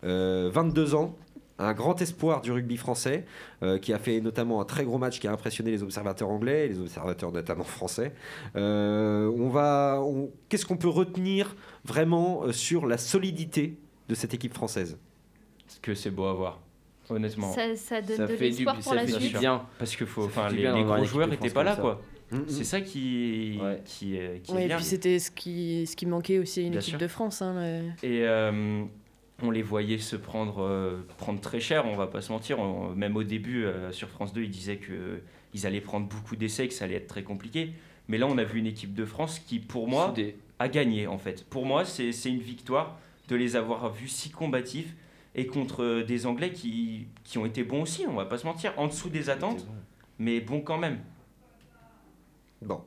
[0.04, 1.16] Euh, 22 ans,
[1.60, 3.26] un grand espoir du rugby français,
[3.62, 6.66] euh, qui a fait notamment un très gros match qui a impressionné les observateurs anglais,
[6.66, 8.14] et les observateurs notamment français.
[8.56, 13.78] Euh, on va, on- qu'est-ce qu'on peut retenir vraiment euh, sur la solidité
[14.10, 14.98] de cette équipe française?
[15.68, 16.62] Parce que c'est beau à voir,
[17.10, 17.54] honnêtement.
[17.54, 19.38] Ça, ça donne Ça de fait du, l'espoir pour ça la fait du suite.
[19.40, 19.66] bien.
[19.78, 22.02] Parce que faut, enfin, les, bien les gros joueurs n'étaient pas France là, quoi.
[22.32, 22.46] Mhm.
[22.48, 23.82] C'est ça qui, Ouais.
[23.86, 24.78] qui, est- qui est Ouais, et bien.
[24.78, 27.00] puis c'était ce qui, ce qui manquait aussi à une Bien équipe sûr.
[27.00, 27.42] de France.
[27.42, 28.84] Hein, le- Et euh,
[29.44, 32.60] on les voyait se prendre, euh, prendre très cher, on va pas se mentir.
[32.60, 36.68] On- même au début, euh, sur France 2, ils disaient qu'ils allaient prendre beaucoup d'essais,
[36.68, 37.74] que ça allait être très compliqué.
[38.08, 40.36] Mais là, on a vu une équipe de France qui, pour moi, Soudé.
[40.60, 41.46] a gagné, en fait.
[41.50, 43.00] Pour moi, c'est c'est une victoire
[43.30, 44.94] de les avoir vus si combatifs
[45.36, 48.74] et contre des Anglais qui, qui ont été bons aussi, on va pas se mentir.
[48.78, 49.66] En dessous des attentes,
[50.20, 51.00] mais bons quand même.
[52.62, 52.82] Bon.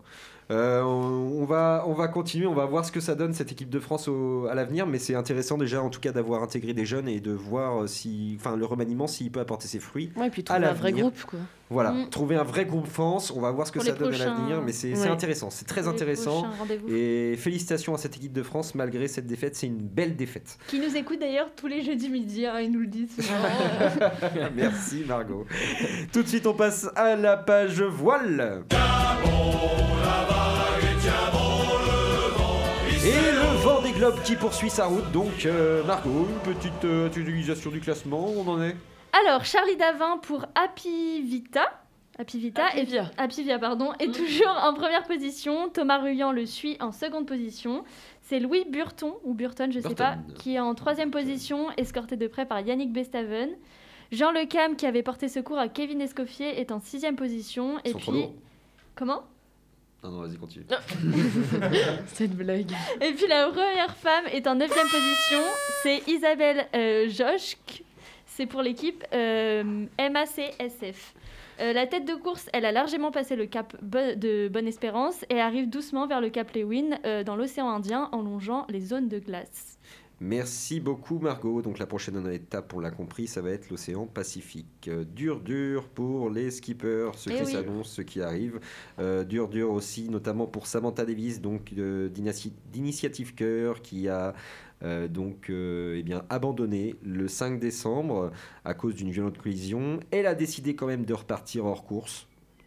[0.51, 3.51] Euh, on, on va, on va continuer, on va voir ce que ça donne cette
[3.51, 6.75] équipe de France au- à l'avenir, mais c'est intéressant déjà en tout cas d'avoir intégré
[6.75, 10.11] des jeunes et de voir euh, si, enfin le remaniement s'il peut apporter ses fruits.
[10.17, 11.05] Ouais, et puis À trouver un vrai l'avenir.
[11.07, 11.25] groupe.
[11.25, 11.39] Quoi.
[11.71, 12.11] Voilà, Mm.
[12.11, 14.61] trouver un vrai groupe France, on va voir ce que Pour ça donne à l'avenir,
[14.63, 15.09] mais c'est Ouais.
[15.09, 16.45] intéressant, c'est très Pour intéressant.
[16.91, 20.59] Et félicitations à cette équipe de France malgré cette défaite, c'est une belle défaite.
[20.69, 23.29] Qui nous écoute d'ailleurs tous les jeudis midi, hein, ils nous le disent souvent.
[24.55, 25.47] Merci Margot.
[26.13, 28.63] Tout de suite on passe à la page voile.
[33.07, 35.11] Et le vent des globes qui poursuit sa route.
[35.13, 38.75] Donc euh, Margot, une petite euh, utilisation du classement, on en est
[39.13, 41.67] Alors, Charlie Davin pour Happy Vita.
[42.19, 42.63] Happy Vita.
[43.19, 45.69] Apivia, pardon, est toujours en première position.
[45.69, 47.85] Thomas Ruyant le suit en seconde position.
[48.23, 49.97] C'est Louis Burton, ou Burton, je sais Burton.
[49.97, 53.51] pas, qui est en troisième position, escorté de près par Yannick Bestaven.
[54.13, 57.79] Jean Lecam, qui avait porté secours à Kevin Escoffier, est en sixième position.
[57.85, 58.29] Ils Et puis,
[58.95, 59.25] comment?
[60.05, 60.67] Non, non, vas-y, continue.
[62.07, 62.71] Cette blague.
[63.01, 65.39] Et puis la première femme est en neuvième position.
[65.83, 67.83] C'est Isabelle euh, Joschk.
[68.27, 71.15] C'est pour l'équipe euh, MACSF.
[71.61, 75.41] Euh, la tête de course, elle a largement passé le cap Bo- de Bonne-Espérance et
[75.41, 79.21] arrive doucement vers le cap Lewin euh, dans l'océan Indien en longeant les zones de
[79.21, 79.79] glace.
[80.21, 81.61] Merci beaucoup Margot.
[81.61, 84.89] Donc la prochaine étape, on l'a compris, ça va être l'océan Pacifique.
[84.89, 87.53] Euh, dur, dur pour les skippers, ceux Eh qui oui.
[87.53, 88.61] s'annoncent, ceux qui arrivent.
[88.99, 92.09] Euh, dur, dur aussi, notamment pour Samantha Davis, donc euh,
[92.73, 94.35] d'Initiative Cœur, qui a
[94.83, 98.31] euh, donc eh bien abandonné le 5 décembre
[98.65, 99.99] à cause d'une violente collision.
[100.11, 102.27] Elle a décidé quand même de repartir hors course.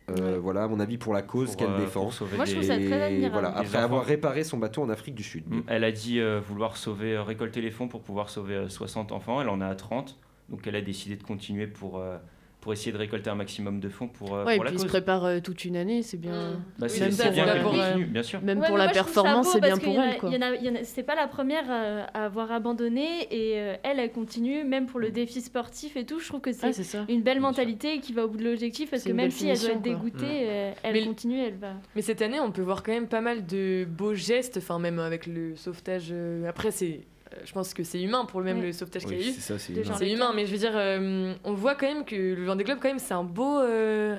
[0.10, 2.10] Euh, Voilà, à mon avis, pour la cause qu'elle euh, défend.
[2.36, 3.34] Moi, je trouve ça très admirable.
[3.34, 3.80] voilà, après enfants.
[3.80, 5.43] avoir réparé son bateau en Afrique du Sud.
[5.48, 5.62] Mm.
[5.67, 9.12] Elle a dit euh, vouloir sauver, euh, récolter les fonds pour pouvoir sauver euh, 60
[9.12, 9.41] enfants.
[9.41, 10.17] Elle en a 30.
[10.50, 12.17] Donc elle a décidé de continuer pour, euh,
[12.62, 14.76] pour essayer de récolter un maximum de fonds pour, euh, Ouais, et pour la puis
[14.78, 14.91] il se cause.
[14.91, 16.60] prépare euh, toute une année, c'est bien.
[16.78, 18.41] Bah, Oui, c'est même c'est pour, bien qu'elle continue, bien sûr.
[18.41, 20.17] Même Ouais, pour la performance, c'est bien pour elle.
[20.17, 20.30] Quoi.
[20.30, 22.52] il y en a- il y en a- C'est pas la première euh, à avoir
[22.52, 26.20] abandonné et euh, elle, elle continue, même pour le défi sportif et tout.
[26.20, 26.67] Je trouve que c'est
[26.98, 29.60] Ah, une belle mentalité qui va au bout de l'objectif parce que même si elle
[29.60, 31.74] doit être dégoûtée, euh, elle Mais- continue, elle va.
[31.96, 35.00] Mais cette année, on peut voir quand même pas mal de beaux gestes, enfin même
[35.00, 36.13] avec le sauvetage.
[36.48, 37.02] Après, c'est
[37.45, 38.67] je pense que c'est humain pour même Oui.
[38.67, 39.33] le sauvetage Oui, qu'il y a eu.
[39.33, 39.95] c'est ça, c'est humain.
[39.97, 42.79] C'est humain, mais je veux dire, euh, on voit quand même que le Vendée Globe,
[42.81, 43.59] quand même, c'est un beau.
[43.59, 44.17] euh,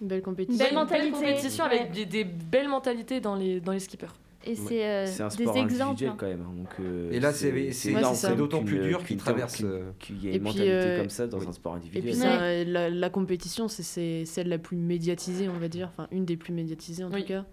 [0.00, 0.64] Une belle Une compétition.
[0.64, 1.10] belle une mentalité.
[1.12, 1.78] compétition Ouais.
[1.78, 4.08] avec des, des belles mentalités dans les, dans les skippers.
[4.46, 5.82] Et c'est euh, C'est un des sport exemples.
[5.82, 6.16] individuel hein.
[6.18, 6.42] quand même.
[6.42, 9.62] hein, Donc, euh, Et là, c'est Ouais, d'autant plus dur qu'il traverse.
[9.64, 11.46] euh, Qu'il y ait Et une puis, mentalité euh, comme ça dans oui.
[11.48, 12.12] un sport Et individuel.
[12.12, 15.88] puis ça, euh, la, la compétition, c'est- c'est celle la plus médiatisée, on va dire.
[15.92, 17.22] Enfin, une des plus médiatisées en Oui.
[17.22, 17.46] tout cas.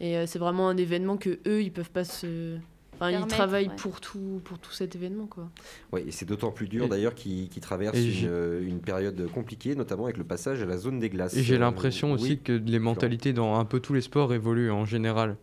[0.00, 2.58] Et euh, c'est vraiment un événement que eux, ils peuvent pas se.
[2.96, 3.76] Enfin, ils travaillent ouais.
[3.76, 5.50] pour tout, pour tout cet événement, quoi.
[5.92, 9.74] Ouais, et c'est d'autant plus dur d'ailleurs qu'ils qu'ils traversent une, euh, une période compliquée,
[9.74, 11.36] notamment avec le passage à la zone des glaces.
[11.36, 12.40] Et j'ai Euh, l'impression aussi oui.
[12.42, 15.36] que les mentalités dans un peu tous les sports évoluent en général.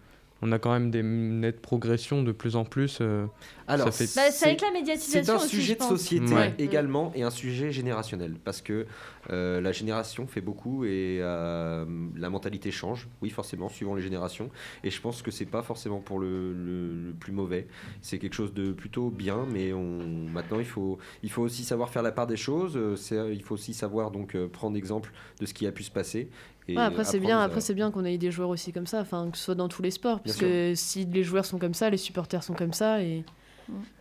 [0.46, 2.98] On a quand même des nettes progressions de plus en plus.
[3.00, 3.26] euh,
[3.66, 5.90] Alors, ça fait- Bah, c'est c'est- avec la C'est médiatisation un aussi, sujet je de
[5.90, 6.54] société Ouais.
[6.60, 8.86] également et un sujet générationnel parce que
[9.30, 11.86] euh, la génération fait beaucoup et euh,
[12.18, 14.50] la mentalité change, oui forcément suivant les générations
[14.84, 17.68] et je pense que c'est pas forcément pour le, le- le plus mauvais,
[18.02, 20.00] c'est quelque chose de plutôt bien mais on,
[20.34, 23.42] maintenant il faut, il faut aussi savoir faire la part des choses, euh, c'est- il
[23.44, 26.28] faut aussi savoir donc prendre exemple de ce qui a pu se passer.
[26.68, 29.02] Et Ouais, après, c'est bien, après, c'est bien qu'on ait des joueurs aussi comme ça,
[29.02, 30.18] enfin, que ce soit dans tous les sports.
[30.18, 33.24] Bien Parce que si les joueurs sont comme ça, les supporters sont comme ça, et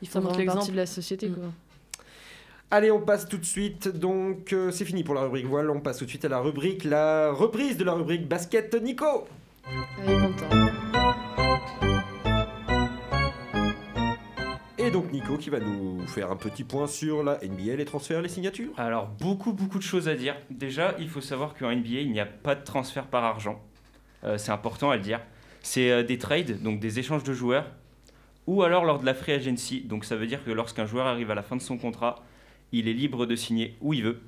[0.01, 1.35] ils Ça font partie de la société, Mm.
[1.35, 1.44] quoi.
[2.70, 3.88] Allez, on passe tout de suite.
[3.88, 5.68] Donc, euh, c'est fini pour la rubrique voile.
[5.70, 8.75] On passe tout de suite à la rubrique, la reprise de la rubrique basket.
[8.83, 9.27] Nico
[10.07, 10.66] Allez, content.
[11.38, 11.41] Et
[14.92, 18.28] donc, Nico qui va nous faire un petit point sur la NBA, les transferts, les
[18.28, 18.72] signatures.
[18.76, 20.37] Alors, beaucoup, beaucoup de choses à dire.
[20.50, 23.59] Déjà, il faut savoir qu'en NBA, il n'y a pas de transfert par argent.
[24.24, 25.20] Euh, c'est important à le dire.
[25.62, 27.70] C'est euh, des trades, donc des échanges de joueurs,
[28.46, 29.81] ou alors lors de la free agency.
[29.81, 32.22] Donc, ça veut dire que lorsqu'un joueur arrive à la fin de son contrat,
[32.70, 34.20] il est libre de signer où il veut.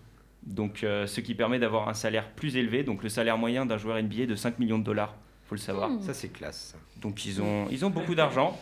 [0.44, 2.84] Donc, euh, ce qui permet d'avoir un salaire plus élevé.
[2.84, 5.14] Donc, le salaire moyen d'un joueur NBA est de 5 millions de dollars,
[5.46, 5.90] faut le savoir.
[5.90, 6.00] Hmm.
[6.00, 6.74] Ça, c'est classe.
[7.02, 8.58] Donc ils ont, ils ont beaucoup d'argent.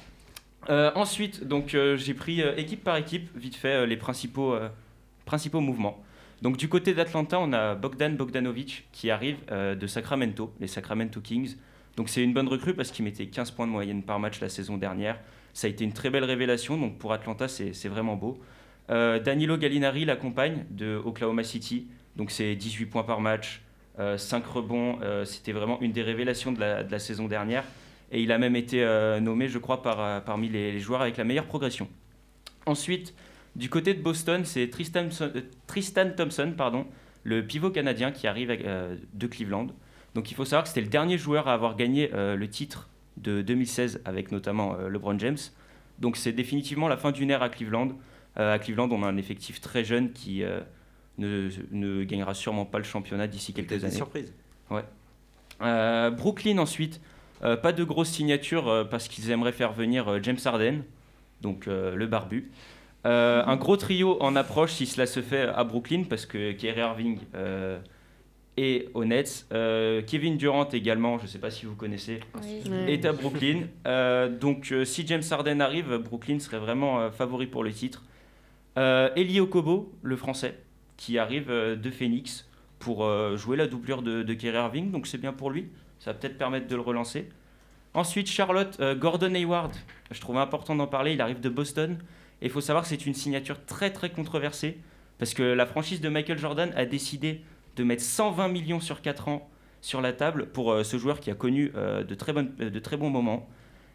[0.70, 4.56] Euh, ensuite, donc euh, j'ai pris euh, équipe par équipe, vite fait, les principaux,
[5.24, 6.02] principaux mouvements.
[6.40, 11.56] Donc du côté d'Atlanta, on a Bogdan Bogdanovic qui arrive de Sacramento, les Sacramento Kings.
[11.96, 14.48] Donc c'est une bonne recrue parce qu'il mettait 15 points de moyenne par match la
[14.48, 15.20] saison dernière.
[15.52, 18.40] Ça a été une très belle révélation, donc pour Atlanta, c'est vraiment beau.
[18.88, 23.62] Danilo Gallinari l'accompagne de Oklahoma City, donc c'est 18 points par match,
[24.16, 27.62] 5 rebonds, c'était vraiment une des révélations de la, de la saison dernière.
[28.12, 31.02] Et il a même été euh, nommé, je crois, par, euh, parmi les, les joueurs
[31.02, 31.88] avec la meilleure progression.
[32.66, 33.14] Ensuite,
[33.56, 36.86] du côté de Boston, c'est Tristan, euh, Tristan Thompson, pardon,
[37.24, 39.68] le pivot canadien qui arrive euh, de Cleveland.
[40.14, 42.88] Donc il faut savoir que c'était le dernier joueur à avoir gagné euh, le titre
[43.16, 45.38] de 2016 avec notamment euh, LeBron James.
[45.98, 47.88] Donc c'est définitivement la fin d'une ère à Cleveland.
[48.38, 50.60] Euh, à Cleveland, on a un effectif très jeune qui euh,
[51.18, 53.94] ne, ne gagnera sûrement pas le championnat d'ici quelques années.
[53.94, 54.32] surprises.
[55.60, 57.00] Euh, Brooklyn ensuite, euh,
[57.56, 60.82] pas de grosse signature euh, parce qu'ils aimeraient faire venir euh, James Harden,
[61.40, 62.50] donc euh, le barbu.
[63.04, 66.80] Euh, un gros trio en approche si cela se fait à Brooklyn parce que Kyrie
[66.80, 67.80] Irving euh,
[68.56, 69.46] est au Nets.
[69.52, 72.62] Euh, Kevin Durant également, je ne sais pas si vous connaissez, Oui.
[72.86, 73.62] Est à Brooklyn.
[73.88, 78.04] Euh, donc euh, si James Harden arrive, Brooklyn serait vraiment euh, favori pour le titre.
[78.78, 80.54] Euh, Eli Okobo, le français,
[80.96, 85.06] qui arrive euh, de Phoenix pour euh, jouer la doublure de, de Kyrie Irving, donc
[85.08, 85.66] c'est bien pour lui.
[86.02, 87.28] Ça va peut-être permettre de le relancer.
[87.94, 89.72] Ensuite, Charlotte, euh, Gordon Hayward,
[90.10, 91.96] je trouvais important d'en parler, il arrive de Boston.
[92.40, 94.78] Et il faut savoir que c'est une signature très très controversée,
[95.18, 97.42] parce que la franchise de Michael Jordan a décidé
[97.76, 99.48] de mettre 120 millions sur 4 ans
[99.80, 103.48] sur la table pour euh, ce joueur qui a connu euh, de, très bons moments,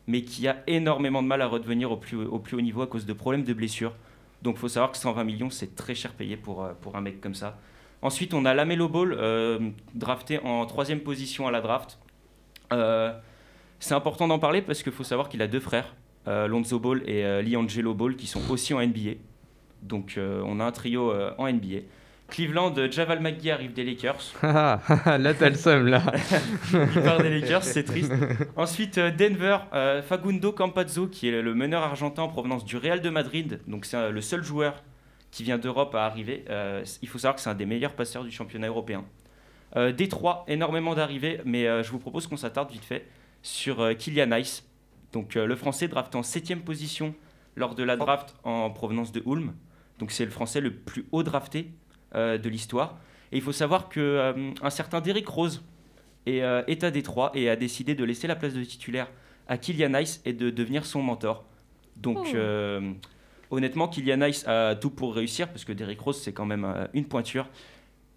[0.08, 2.88] mais qui a énormément de mal à redevenir au plus, au plus haut niveau à
[2.88, 3.94] cause de problèmes de blessures.
[4.44, 7.20] Donc il faut savoir que 120 millions, c'est très cher payé pour, pour un mec
[7.20, 7.60] comme ça.
[8.02, 9.60] Ensuite, on a Lamelo Ball, euh,
[9.96, 12.00] drafté en troisième position à la draft.
[12.72, 13.12] Euh,
[13.80, 15.96] c'est important d'en parler parce qu'il faut savoir qu'il a deux frères,
[16.28, 19.16] euh, Lonzo Ball et Liangelo Ball, qui sont aussi en NBA.
[19.84, 21.82] Donc on a un trio en NBA.
[22.30, 24.34] Cleveland, Javal McGee arrive des Lakers.
[24.44, 26.02] Ah, ah, là, t'as le seum, là.
[26.74, 28.12] Il part des Lakers, c'est triste.
[28.56, 33.10] Ensuite, Denver, euh, Facundo Campazzo, qui est le meneur argentin en provenance du Real de
[33.10, 33.60] Madrid.
[33.68, 34.84] Donc, c'est euh, le seul joueur
[35.32, 36.46] qui vient d'Europe à arriver.
[36.50, 39.06] Euh, il faut savoir que c'est un des meilleurs passeurs du championnat européen.
[39.76, 43.08] Euh, Détroit, énormément d'arrivées, mais euh, je vous propose qu'on s'attarde vite fait
[43.42, 44.66] sur euh, Kylian Nice.
[45.14, 47.14] Donc, euh, le français drafté en 7 position
[47.56, 49.54] lors de la draft en provenance de Ulm.
[50.00, 51.72] Donc, c'est le français le plus haut drafté
[52.16, 52.98] euh, de l'histoire.
[53.32, 55.64] Et il faut savoir que euh, un certain Derrick Rose
[56.26, 59.08] est, euh, est à Détroit et a décidé de laisser la place de titulaire
[59.48, 61.46] à Kylian Nice et de devenir son mentor.
[61.98, 62.38] Donc, Oh.
[63.52, 66.88] Honnêtement, Kylian Nice a tout pour réussir parce que Derrick Rose, c'est quand même euh,
[66.94, 67.48] une pointure.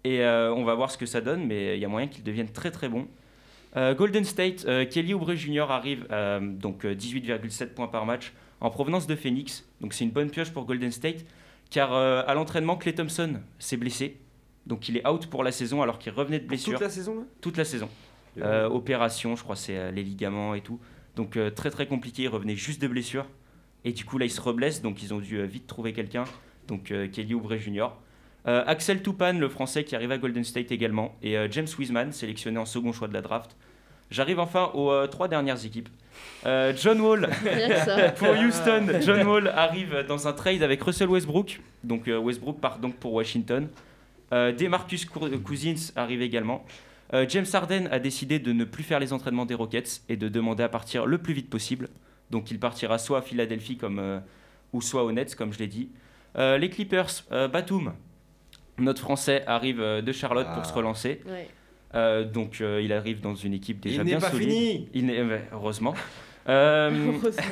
[0.03, 2.23] Et euh, on va voir ce que ça donne, mais il y a moyen qu'il
[2.23, 3.07] devienne très très bon.
[3.77, 5.67] Euh, Golden State, euh, Kelly Oubre Jr.
[5.69, 6.07] arrive,
[6.41, 8.33] donc euh, 18,7 points par match.
[8.59, 9.65] en provenance de Phoenix.
[9.79, 11.25] Donc c'est une bonne pioche pour Golden State,
[11.69, 14.17] car à l'entraînement, Clay Thompson s'est blessé.
[14.67, 16.73] Donc il est out pour la saison alors qu'il revenait de blessure.
[16.73, 17.21] Toute la saison là?
[17.41, 17.89] Toute la saison.
[18.37, 20.79] Opération, je crois, c'est les ligaments et tout.
[21.15, 23.25] Donc très très compliqué, il revenait juste de blessure.
[23.85, 26.25] Et du coup là il se reblesse, donc ils ont dû euh, vite trouver quelqu'un.
[26.67, 27.89] Donc euh, Kelly Oubre Jr.
[28.47, 31.15] Euh, Axel Toupane, le français qui arrive à Golden State également.
[31.21, 33.55] Et James Wiseman, sélectionné en second choix de la draft.
[34.11, 35.87] J'arrive enfin aux euh, trois dernières équipes.
[36.45, 37.29] Euh, John Wall
[38.17, 38.99] pour Houston.
[39.01, 41.61] John Wall arrive dans un trade avec Russell Westbrook.
[41.85, 43.67] Donc euh, Westbrook part donc pour Washington.
[44.31, 46.63] Demarcus Cousins arrive également.
[47.27, 50.63] James Harden a décidé de ne plus faire les entraînements des Rockets et de demander
[50.63, 51.89] à partir le plus vite possible.
[52.31, 54.19] Donc il partira soit à Philadelphie comme, euh,
[54.73, 55.89] ou soit aux Nets, comme je l'ai dit.
[56.37, 57.93] Euh, les Clippers, euh, Batum,
[58.77, 60.55] notre Français, arrive de Charlotte Ah.
[60.55, 61.21] pour se relancer.
[61.27, 61.47] Ouais.
[61.93, 64.49] Euh, donc euh, il arrive dans une équipe déjà Il n'est bien pas solide.
[64.49, 64.89] fini.
[64.93, 65.93] Il n'est ouais, heureusement.
[66.49, 67.43] Euh, Heureusement.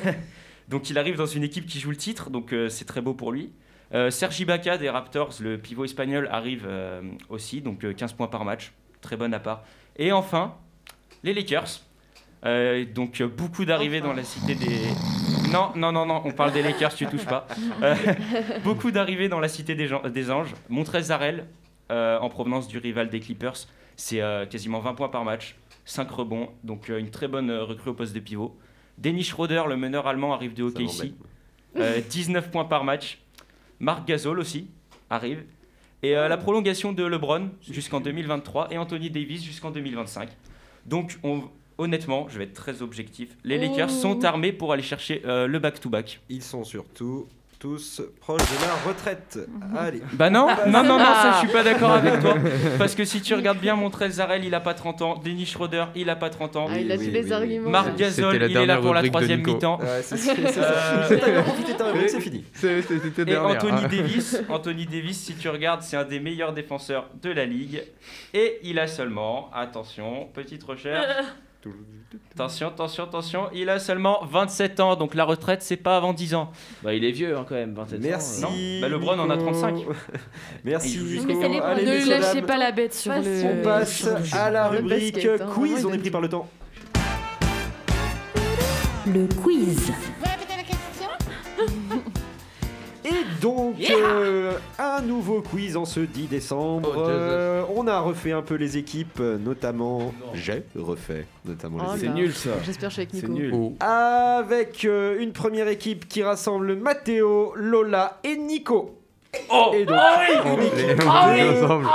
[0.67, 3.13] donc il arrive dans une équipe qui joue le titre, donc euh, c'est très beau
[3.13, 3.51] pour lui.
[3.93, 8.27] Euh, Sergi Baca des Raptors, le pivot espagnol, arrive euh, aussi, donc euh, 15 points
[8.27, 9.63] par match, très bonne à part.
[9.97, 10.55] Et enfin,
[11.21, 11.81] les Lakers.
[12.45, 14.79] Euh, donc euh, beaucoup d'arrivées dans la cité des...
[15.51, 17.47] Non, non, non, non, on parle des Lakers, tu touches pas.
[17.83, 17.95] Euh,
[18.63, 20.53] beaucoup d'arrivées dans la cité des, gens- des anges.
[20.69, 21.45] Montrez Zarel,
[21.91, 23.55] euh, en provenance du rival des Clippers,
[23.95, 27.89] c'est euh, quasiment 20 points par match, 5 rebonds, donc euh, une très bonne recrue
[27.89, 28.57] au poste de pivot.
[28.97, 31.13] Dennis Schroeder, le meneur allemand, arrive de OKC.
[31.77, 33.19] Euh, 19 points par match.
[33.79, 34.67] Marc Gasol aussi
[35.09, 35.43] arrive.
[36.03, 40.29] Et euh, la prolongation de LeBron jusqu'en 2023 et Anthony Davis jusqu'en 2025.
[40.85, 41.43] Donc, on-
[41.79, 43.29] honnêtement, je vais être très objectif.
[43.43, 44.01] Les Lakers Oh.
[44.01, 46.19] sont armés pour aller chercher euh, le back-to-back.
[46.29, 47.27] Ils sont surtout
[47.59, 49.37] tous proches de la retraite.
[49.77, 50.01] Allez.
[50.13, 52.35] Bah non, non, non, non, ça je suis pas d'accord avec toi.
[52.77, 55.21] Parce que si tu regardes bien, Montrell Zarel, il a pas 30 ans.
[55.21, 56.67] Denis Schroeder, il a pas 30 ans.
[56.69, 57.69] Ah, il a tous les arguments.
[57.69, 57.97] Marc.
[57.97, 59.79] Gasol, il est là pour la troisième mi-temps.
[60.01, 60.15] C'est.
[61.79, 62.43] Euh, fini.
[63.27, 63.37] Et.
[63.37, 63.81] Anthony.
[63.81, 67.83] Davis, Anthony Davis, si tu regardes, c'est un des meilleurs défenseurs de la ligue.
[68.33, 71.05] Et il a seulement, attention, petite recherche.
[72.33, 76.33] Attention, attention, attention, il a seulement 27 ans, donc la retraite, c'est pas avant 10
[76.35, 76.51] ans.
[76.81, 78.45] Bah, il est vieux hein, quand même, 27 Merci.
[78.45, 78.49] ans.
[78.49, 79.51] Non, bah, LeBron en a Nico.
[79.51, 79.85] 35.
[80.63, 80.99] Merci.
[81.27, 82.45] Mais les Allez, Ne lâchez dames.
[82.45, 83.43] pas la bête sur le.
[83.45, 85.85] On passe le à la rubrique basket, hein, quiz.
[85.85, 86.47] On est pris par le temps.
[89.05, 89.91] Le quiz.
[93.41, 96.93] Donc, euh, un nouveau quiz en ce 10 décembre.
[96.95, 96.99] Oh.
[97.07, 100.13] Euh, on a refait un peu les équipes, euh, notamment.
[100.33, 102.13] J'ai refait, notamment Oh les C'est là.
[102.13, 102.51] nul ça.
[102.63, 103.33] J'espère chez avec C'est Nico.
[103.33, 103.51] nul.
[103.53, 103.73] Oh.
[103.79, 108.98] Avec euh, une première équipe qui rassemble Matteo, Lola et Nico.
[109.51, 111.01] Oh Et donc, une équipe Les- de-
[111.53, 111.85] les ensemble.
[111.85, 111.89] qui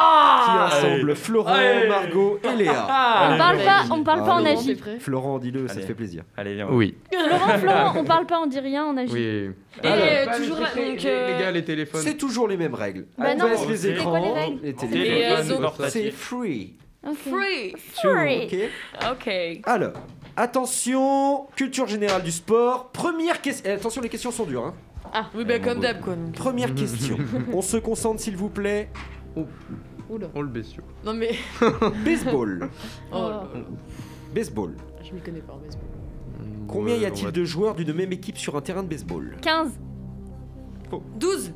[0.50, 1.88] rassemble Florent, Allez.
[1.88, 2.82] Margot et Léa.
[2.84, 4.50] On parle pas, on parle pas en Allez.
[4.50, 4.74] Laurent, t'es agi.
[4.76, 6.22] prêt Florent, dis-le, ça te fait plaisir.
[6.36, 6.68] Allez, viens.
[6.70, 6.96] Oui.
[7.12, 9.12] Florent, Florent, on parle pas, on dit rien, on agit.
[9.12, 9.20] Oui.
[9.82, 12.02] Et Alors, euh, Bah, toujours les- euh, les gars, les téléphones.
[12.02, 13.06] C'est toujours les mêmes règles.
[13.18, 15.70] Bah On non, baisse les écrans, quoi les règles les Et, téléphones.
[15.88, 16.74] C'est free.
[17.02, 17.74] Free.
[17.94, 18.44] Free.
[18.44, 19.10] Ok.
[19.10, 19.60] Ok.
[19.64, 19.92] Alors,
[20.36, 22.90] attention, culture générale du sport.
[22.92, 23.72] Première question.
[23.72, 24.66] Attention, les questions sont dures.
[24.66, 24.74] hein.
[25.16, 26.16] Ah, oui, bah comme d'hab quoi.
[26.16, 26.32] donc.
[26.32, 27.16] Première question.
[27.52, 28.90] On se concentre, s'il vous plaît.
[30.10, 30.26] Oula.
[30.34, 30.82] Oh le bestiau.
[31.04, 31.30] Non mais.
[32.04, 32.68] Baseball.
[33.12, 33.48] Oh, là.
[34.34, 34.74] Baseball.
[35.02, 35.84] je m'y connais pas en baseball.
[36.68, 39.36] Combien y a-t-il on de joueurs d'une même équipe sur un terrain de baseball?
[39.40, 39.70] 15,
[41.18, 41.52] 12.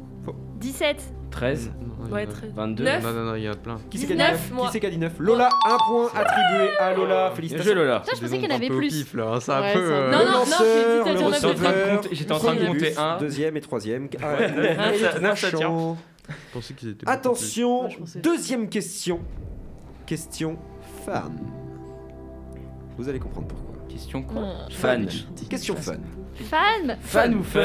[0.60, 2.52] 17, 13, Non, Ouais, a- 13.
[2.54, 2.84] 22.
[2.84, 3.02] Neuf.
[3.02, 3.76] Non, non, non, il y en a plein.
[3.90, 4.66] Qui c'est qui a dit 19, 9 moi.
[4.66, 7.14] Qui c'est qui a dit 9 Lola, un point attribué à Lola.
[7.14, 7.74] Bien joué Félicitations.
[7.74, 8.00] Lola.
[8.00, 8.88] Putain, je pensais qu'il y en avait plus.
[8.88, 9.24] pif, là.
[9.34, 9.86] hein, C'est un Ouais, peu.
[9.86, 12.32] c'est un euh, Non, non, non, j'ai dit, le J'étais en train de compter- J'étais
[12.32, 12.94] en train de premier compter.
[13.20, 14.08] Deuxième et troisième.
[14.22, 15.60] Ah, Neuf, et ça- trois neuf, ça tient.
[15.60, 15.96] champs.
[16.28, 17.04] Je pensais qu'ils étaient.
[17.06, 18.18] beaucoup Attention, Ouais, je pensais.
[18.20, 19.20] deuxième question.
[20.06, 20.56] Question
[21.04, 21.32] fan.
[22.96, 23.74] Vous allez comprendre pourquoi.
[23.88, 25.06] Question quoi Fan.
[25.48, 26.00] Question fan.
[26.44, 26.96] Fan.
[27.02, 27.60] Fan ou fun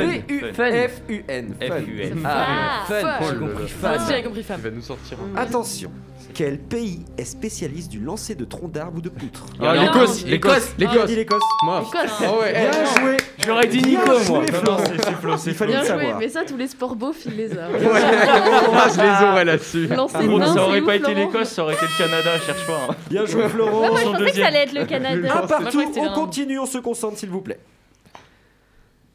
[0.53, 0.71] Fun.
[0.71, 1.55] F-U-N.
[1.59, 2.21] F-U-N.
[2.25, 3.01] Ah, Ah, fun.
[3.01, 3.25] fun.
[3.31, 4.01] J'ai compris fan.
[4.09, 4.59] j'avais compris femme.
[4.63, 5.17] Il va nous sortir.
[5.35, 5.91] un- Attention.
[6.33, 10.73] Quel pays est spécialiste du lancer de troncs d'arbres ou de poutres Ah, l'Écosse, l'Écosse,
[10.79, 11.05] l'Écosse.
[11.05, 11.83] dit l'Écosse Moi.
[11.91, 13.17] Bien eh, joué.
[13.45, 14.19] J'aurais dit Nico, moi.
[14.23, 14.83] joué, Florent.
[14.85, 16.19] c'est Flo, c'est Il fallait Bien le joué, savoir.
[16.19, 17.55] mais ça, tous les sports beaufs, ils les ont.
[17.55, 17.79] Ouais,
[18.67, 19.87] on rase les aurais là-dessus.
[19.87, 22.87] Ça aurait pas été l'Écosse, ça aurait été le Canada, cherche pas.
[22.89, 22.95] hein.
[23.11, 23.71] Bien joué, Florent.
[23.89, 25.33] moi, je pensais que ça allait être le Canada.
[25.37, 27.59] Un je partout, on continue, on se concentre s'il vous plaît.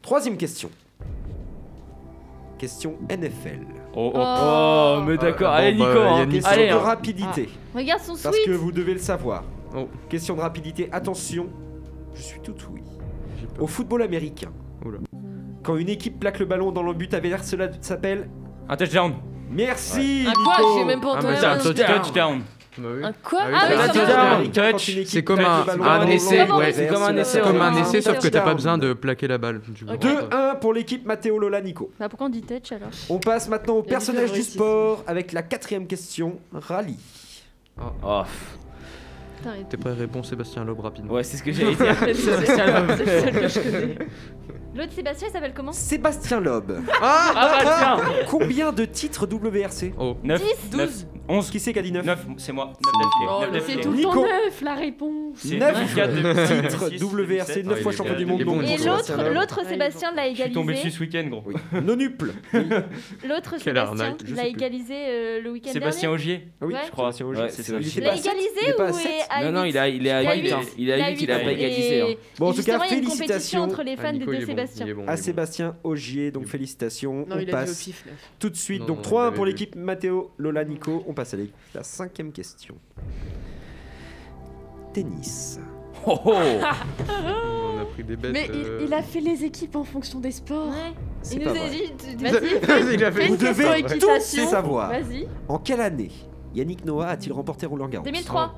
[0.09, 0.71] Troisième question.
[2.57, 3.59] Question NFL.
[3.95, 4.17] Oh, oh.
[4.17, 5.53] Oh, mais d'accord.
[5.53, 6.01] Euh, Allez, bon, bah, Nico.
[6.01, 6.17] hein.
[6.21, 6.79] Yannick, Question Allez, de hein.
[6.79, 7.49] rapidité.
[7.75, 8.57] Regarde son Parce que sweat.
[8.57, 9.43] vous devez le savoir.
[9.77, 9.87] Oh.
[10.09, 11.45] Question de rapidité, attention,
[12.15, 12.81] je suis tout oui.
[13.59, 14.49] Au football américain,
[14.83, 14.97] Oula.
[15.61, 18.31] quand une équipe plaque le ballon dans le but adverse, cela s'appelle
[18.67, 19.13] Un touchdown.
[19.51, 21.35] Merci Un quoi Nico J'ai même pas Ah, entendu.
[21.35, 22.39] ça, un- touchdown.
[22.39, 22.45] Bah.
[22.77, 23.75] Un quoi Ah oui,
[24.55, 24.89] Ah touch.
[24.89, 26.71] équipe C'est comme un, essai, ouais.
[26.71, 29.27] c'est comme un essai, C'est comme un essai, sauf que t'as pas besoin de plaquer
[29.27, 29.61] la balle.
[29.67, 29.91] Du coup.
[29.91, 31.91] 2-1 pour l'équipe Mathéo Lola Nico.
[31.99, 35.41] Bah pourquoi on dit touch alors On passe maintenant au personnage du sport avec la
[35.41, 36.97] quatrième question, rallye.
[38.03, 38.21] Oh,
[39.69, 41.13] T'es prêt Réponds Sébastien Loeb rapidement.
[41.13, 41.95] ouais, c'est ce que j'allais dire.
[44.75, 46.71] L'autre Sébastien il s'appelle comment Sébastien Loeb.
[47.01, 47.97] Ah bah tiens
[48.29, 50.15] Combien de titres WRC Oh.
[50.23, 50.41] 9,
[50.71, 50.89] 10, 9,
[51.31, 52.73] 11, Qui c'est qui a dit 9 9, c'est moi.
[52.83, 52.93] 9
[53.29, 53.61] Oh, d'affilée.
[53.67, 54.13] c'est neuf tout le Nico.
[54.13, 55.35] temps neuf la réponse.
[55.37, 58.63] C'est 9 2004, 2006, titres 2006, WRC, 9 Ah, fois champion bien, du monde.
[58.63, 58.77] Et
[59.33, 60.97] l'autre, Sébastien Ah, l'a Je suis tombé dessus égalisé.
[60.97, 61.81] ce week-end, gros.
[61.81, 62.33] Nonuple.
[63.27, 66.09] L'autre Quelle Sébastien arnaque, je l'a égalisé euh, le week-end Sébastien.
[66.11, 67.11] Augier, Oui, je crois.
[67.11, 67.49] Sébastien Augier.
[67.49, 67.73] C'est ça.
[67.79, 68.95] Il l'a égalisé Il est pas à ou
[69.29, 70.41] à Non, non, il a, il est à Il a 8.
[70.41, 70.51] huit.
[70.51, 70.59] hein.
[70.77, 72.01] Il est à 8, il a pas égalisé.
[72.01, 72.05] hein.
[72.39, 74.87] Bon, en tout cas, félicitations entre les Ah, fans de Sébastien.
[75.07, 75.17] à.
[75.17, 76.31] Sébastien Augier.
[76.31, 77.25] Donc félicitations.
[77.27, 77.89] Non, On il a dit au passe
[78.39, 78.85] tout de suite.
[78.85, 81.03] Donc non, 3-1 il pour avait l'équipe Mathéo Lola Nico.
[81.19, 81.37] Passe à
[81.75, 82.75] la cinquième question.
[84.93, 85.59] Tennis.
[86.07, 88.31] Oh oh On a pris des bêtes.
[88.31, 90.69] Mais il, euh, il a fait les équipes en fonction des sports.
[90.69, 90.93] Ouais.
[91.33, 91.91] Il nous a dit.
[92.19, 94.91] Vas-y, Vous devez tous savoir.
[94.91, 95.27] Vas-y.
[95.49, 96.11] En quelle année
[96.55, 98.55] Yannick Noah a-t-il remporté Roland Garros 2003.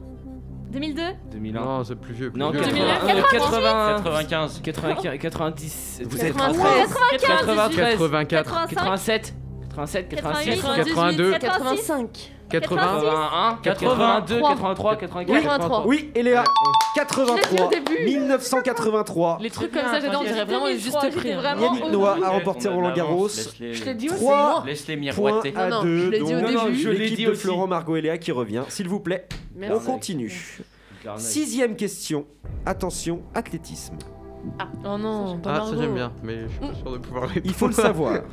[0.71, 1.01] 2002.
[1.31, 1.65] 2001.
[1.65, 2.29] Non, c'est plus vieux.
[2.29, 2.61] plus Non, vieux.
[2.61, 4.61] 80, 2001, euh, 80, 95.
[4.61, 6.01] 80, 90.
[6.05, 9.33] Vous êtes 93, 93, 84, 85.
[9.71, 12.31] 87, 87, 86, 82, 85.
[12.51, 13.59] 80.
[13.63, 15.41] 81, 82, 83, 84.
[15.43, 15.87] 83.
[15.87, 16.43] Oui, et Léa
[16.95, 17.35] 83.
[17.35, 18.03] Je l'ai dit au début.
[18.05, 19.37] 1983.
[19.41, 21.31] Les trucs comme ça, j'adore, on dirait vraiment le juste 2003, prix.
[21.33, 21.55] hein.
[21.59, 23.27] Yannick au Noah a remporté Roland de Garros.
[23.29, 24.17] Je l'ai dit aussi.
[24.19, 24.63] Trois.
[24.65, 25.53] Laisse-les Point miroiter.
[25.55, 25.97] à Non, non, 2.
[25.97, 26.75] je l'ai dit au début.
[26.77, 27.41] je l'ai l'équipe dit de aussi.
[27.41, 28.63] Florent, Margot et Léa qui revient.
[28.69, 29.75] S'il vous plaît, Merci.
[29.75, 30.59] on continue.
[31.17, 32.25] Sixième question.
[32.65, 33.95] Attention, athlétisme.
[34.85, 35.81] Oh non, pas Ah, ça Margot.
[35.81, 37.45] j'aime bien, mais je suis pas sûr de pouvoir répondre.
[37.45, 38.21] Il faut le savoir.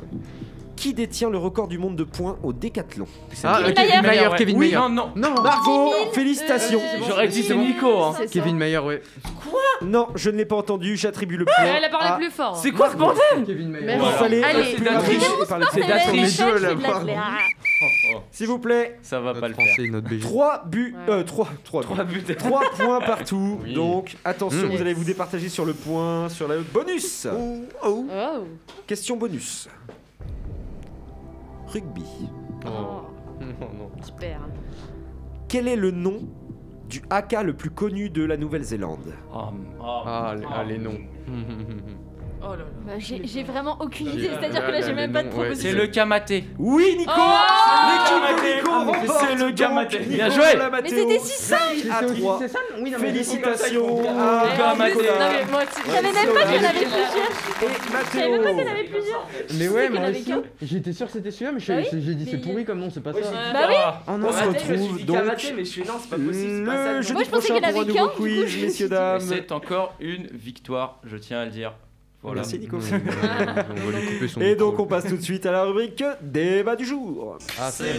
[0.79, 3.05] Qui détient le record du monde de points au décathlon
[3.43, 4.21] Ah, Kevin euh, Kevin Mayer.
[4.21, 4.75] Mayer, Kevin Oui, Mayer.
[4.77, 5.11] non, non.
[5.15, 6.79] Non, Margot, 10 000, félicitations.
[6.79, 8.01] euh, J'aurais dit c'est Nico.
[8.01, 8.13] Hein.
[8.17, 8.31] C'est.
[8.31, 9.01] Kevin Mayer, ouais.
[9.81, 10.95] Non, je ne l'ai pas entendu.
[10.95, 11.53] J'attribue le point.
[11.65, 12.55] Elle a parlé à plus fort.
[12.55, 13.97] C'est quoi ce bordel Kevin Mayer.
[14.01, 16.69] Il fallait Allez, plus c'est et parler plus deux, là,
[17.01, 17.15] clé.
[18.31, 19.91] S'il vous plaît, Ça va Notre pas le français, faire.
[19.91, 20.19] notre BG.
[20.21, 20.95] 3 buts.
[21.09, 21.49] Euh, 3.
[21.65, 22.23] 3 3 buts.
[22.37, 23.59] 3 points partout.
[23.63, 23.73] Oui.
[23.73, 24.71] Donc, attention, Mm.
[24.75, 27.27] vous allez vous départager sur le point, sur la bonus.
[27.85, 28.05] Oh.
[28.87, 29.67] Question bonus.
[31.73, 32.03] Rugby.
[32.65, 33.01] Oh.
[33.39, 33.89] Non, non.
[34.01, 34.41] Super.
[35.47, 36.27] Quel est le nom
[36.89, 39.13] du haka le plus connu de la Nouvelle-Zélande?
[39.33, 39.37] Oh,
[39.81, 40.99] Ah, les, ah, les noms.
[42.41, 42.63] Oh là là.
[42.85, 44.29] Bah, J'ai j'ai vraiment aucune idée.
[44.39, 45.69] C'est-à-dire que là, j'ai même pas de proposition.
[45.71, 46.45] C'est le kamaté.
[46.57, 47.39] Oui, Nico Oh
[47.91, 49.99] L'équipe de Nico Ah, mais remporte c'est le Kamaté.
[49.99, 50.45] Bien joué.
[50.83, 51.59] Mais c'était si cinq
[51.91, 52.39] à 3.
[52.97, 55.81] Félicitations à non, mais moi aussi.
[55.85, 57.31] Je savais même pas qu'il y en avait plusieurs.
[57.59, 59.27] Je savais même pas qu'il y en avait plusieurs.
[59.57, 60.33] Mais ouais, moi aussi.
[60.61, 63.13] J'étais sûr que c'était celui-là, mais oui, j'ai dit c'est pourri comme nom, c'est pas
[63.13, 63.19] ça.
[63.53, 63.75] Bah oui.
[64.07, 66.35] Oh non, On se Kamaté, retrouve donc Kamaté, mais je suis non, c'est pas possible.
[66.59, 68.89] c'est pas ça, le jeudi Moi, je pensais prochain pour un avait nouveau quiz, messieurs,
[68.89, 69.19] dames.
[69.19, 71.73] C'est encore une victoire, je tiens à le dire.
[72.21, 72.41] Voilà.
[72.41, 72.77] Merci Nico.
[72.77, 72.79] On
[73.91, 74.83] va lui couper son Et donc micro.
[74.83, 77.37] on passe tout de suite à la rubrique débat du jour.
[77.59, 77.93] Ah, c'est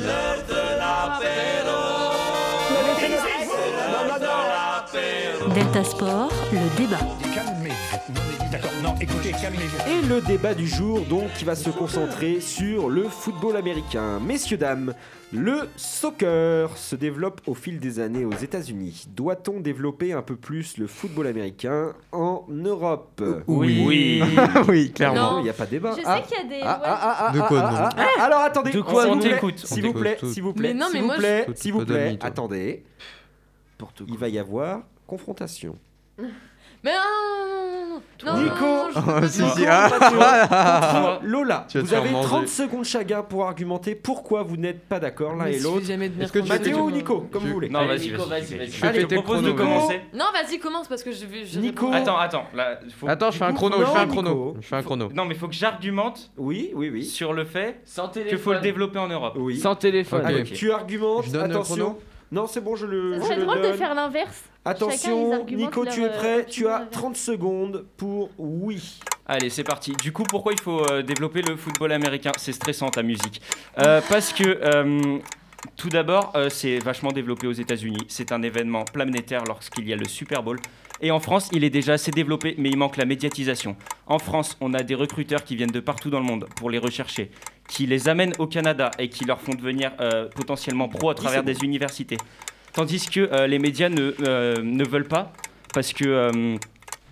[5.55, 6.99] Delta Sport, le débat.
[9.11, 9.91] Écoutez, calmez-vous.
[9.91, 14.21] Et le débat du jour donc qui va se concentrer sur le football américain.
[14.21, 14.95] Messieurs dames,
[15.33, 19.07] le soccer se développe au fil des années aux États-Unis.
[19.09, 23.23] Doit-on développer un peu plus le football américain en Europe?
[23.47, 23.85] Oui.
[23.87, 24.23] Oui.
[24.69, 25.39] oui, clairement.
[25.39, 25.95] Il n'y a pas de débat.
[25.97, 26.17] Je Ah.
[26.17, 26.63] sais qu'il y a des.
[26.65, 29.19] Ah, ah, ah, ah, De quoi, ah, non ah, ah, Alors attendez, De quoi on
[29.19, 32.85] t'écoute S'il vous plaît, s'il vous plaît, s'il vous plaît, s'il vous plaît, attendez.
[34.09, 35.77] Il va y avoir confrontation.
[36.83, 38.65] Mais non, non, non, Nico.
[38.65, 41.19] non, je si, ah.
[41.23, 42.29] Lola, Tu vous avez manger.
[42.29, 45.91] 30 secondes chacun pour argumenter pourquoi vous n'êtes pas d'accord l'un et l'autre.
[45.91, 46.91] Est-ce Mathéo ou.
[46.91, 47.69] Nico, comme Je- vous voulez.
[47.69, 48.71] Non, vas-y, vas-y.
[48.71, 50.01] Je Allez, tes propose de commencer.
[50.15, 51.45] Non, vas-y, commence parce que je vais.
[51.45, 51.91] je Nico.
[51.93, 52.45] Attends, attends.
[53.07, 53.99] Attends, je fais un chrono, je fais
[54.77, 55.09] un chrono.
[55.11, 55.15] Je.
[55.15, 56.31] Non, mais faut que j'argumente
[57.03, 57.83] sur le fait
[58.29, 59.35] qu'il faut le développer en Europe.
[59.39, 59.59] Oui.
[59.59, 60.23] Sans téléphone.
[60.45, 61.25] Tu argumentes.
[61.31, 61.97] Je Attention.
[62.33, 64.45] Non, c'est bon, je le, Ça je serait le drôle de faire l'inverse.
[64.65, 69.01] Attention, Nico, tu es euh, prêt Tu as opinion 30 secondes pour oui.
[69.27, 69.93] Allez, c'est parti.
[69.93, 72.33] Du coup, pourquoi il faut euh, développer le football américain?
[72.37, 73.41] C'est stressant ta musique.
[73.79, 75.19] Euh, parce que euh,
[75.77, 78.05] tout d'abord, euh, c'est vachement développé aux États-Unis.
[78.09, 80.59] C'est un événement planétaire lorsqu'il y a le Super Bowl.
[81.03, 83.77] Et en France, il est déjà assez développé, mais il manque la médiatisation.
[84.07, 86.79] En France, on a des recruteurs qui viennent de partout dans le monde pour les
[86.79, 87.31] rechercher,
[87.71, 91.45] qui les amènent au Canada et qui leur font devenir euh, potentiellement pro à travers
[91.45, 92.17] des universités.
[92.73, 95.33] Tandis que euh, les médias ne, euh, ne veulent pas,
[95.73, 96.57] parce que euh,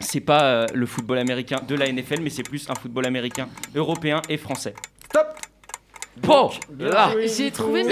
[0.01, 3.49] c'est pas euh, le football américain de la NFL, mais c'est plus un football américain
[3.75, 4.75] européen et français.
[5.05, 5.29] Stop
[6.21, 6.51] Bon,
[6.81, 7.13] là.
[7.27, 7.85] J'ai trouvé,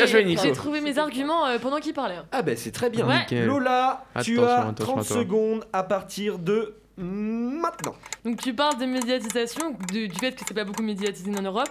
[0.52, 2.16] trouvé mes arguments euh, pendant qu'il parlait.
[2.16, 2.24] hein.
[2.32, 3.06] Ah ben c'est très bien.
[3.06, 3.44] Ouais.
[3.46, 5.16] Lola, tu Attention, as attention 30 à toi.
[5.16, 7.94] secondes à partir de maintenant.
[8.24, 11.70] Donc tu parles de médiatisation, de- du fait que c'est pas beaucoup médiatisé en Europe.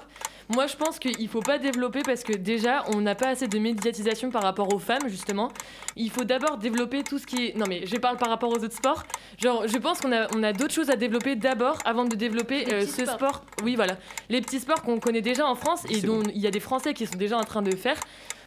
[0.49, 3.57] Moi je pense qu'il faut pas développer parce que déjà on n'a pas assez de
[3.57, 5.51] médiatisation par rapport aux femmes justement.
[5.95, 7.57] Il faut d'abord développer tout ce qui est...
[7.57, 9.03] Non mais je parle par rapport aux autres sports.
[9.39, 12.71] Genre je pense qu'on a, on a d'autres choses à développer d'abord avant de développer
[12.71, 13.15] euh, ce sports.
[13.15, 13.45] sport.
[13.63, 13.97] Oui voilà.
[14.29, 16.93] Les petits sports qu'on connaît déjà en France et dont il y a des Français
[16.93, 17.97] qui sont déjà en train de faire.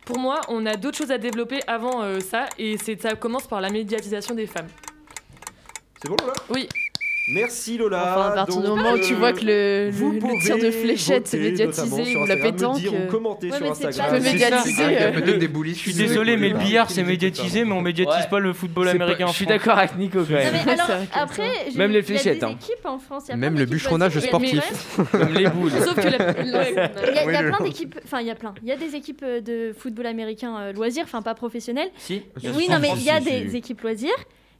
[0.05, 3.61] Pour moi on a d'autres choses à développer avant euh, ça et ça commence par
[3.61, 4.68] la médiatisation des femmes.
[6.01, 6.32] C'est bon Lola?
[6.51, 6.68] Oui.
[7.31, 8.01] Merci Lola.
[8.03, 10.70] Enfin, à partir du Donc, moment où tu euh, vois que le, le, tir de
[10.70, 12.79] fléchette c'est médiatisé ou la pétanque.
[12.79, 14.22] dire ou euh, commenter Ouais, sur mais c'est Instagram.
[14.24, 15.49] Il y a euh, peut-être des.
[15.68, 19.24] Je suis désolé, mais le billard c'est médiatisé, mais on médiatise pas le football américain
[19.24, 20.55] pas- en Je suis d'accord avec Nico quand même.
[20.68, 22.51] alors, après, Même les fléchettes, hein.
[22.61, 23.24] équipes en France.
[23.29, 24.97] il y a Même le bûcheronnage sportif.
[25.11, 25.72] Comme les boules.
[25.72, 26.09] Sauf que.
[27.29, 29.22] Il y a, plein d'équipes, enfin il y a plein, il y a des équipes
[29.22, 31.91] euh, de football américain euh, loisirs, enfin pas professionnelles.
[31.97, 32.22] Si
[32.55, 34.11] Oui, non mais il y a des équipes loisirs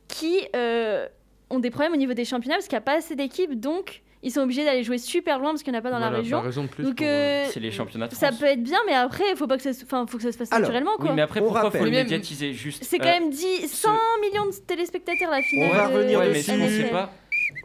[0.09, 1.07] qui euh,
[1.51, 4.03] ont des problèmes au niveau des championnats parce qu'il n'y a pas assez d'équipes, donc
[4.23, 6.11] ils sont obligés d'aller jouer super loin parce qu'il n'y en a pas dans la
[6.11, 6.41] région.
[6.41, 8.95] raison de plus Donc pour, euh, C'est les championnats de ça peut être bien, mais
[8.95, 10.93] après il faut pas que ça, se- enfin faut que ça se fasse Alors, naturellement
[10.99, 11.15] Oui, quoi.
[11.15, 13.89] mais après, On pourquoi faut le médiatiser juste C'est quand euh, même 10, 100
[14.21, 15.71] millions de téléspectateurs la finale.
[15.71, 16.53] On va de revenir Ouais, dessus.
[16.59, 17.13] mais sait pas,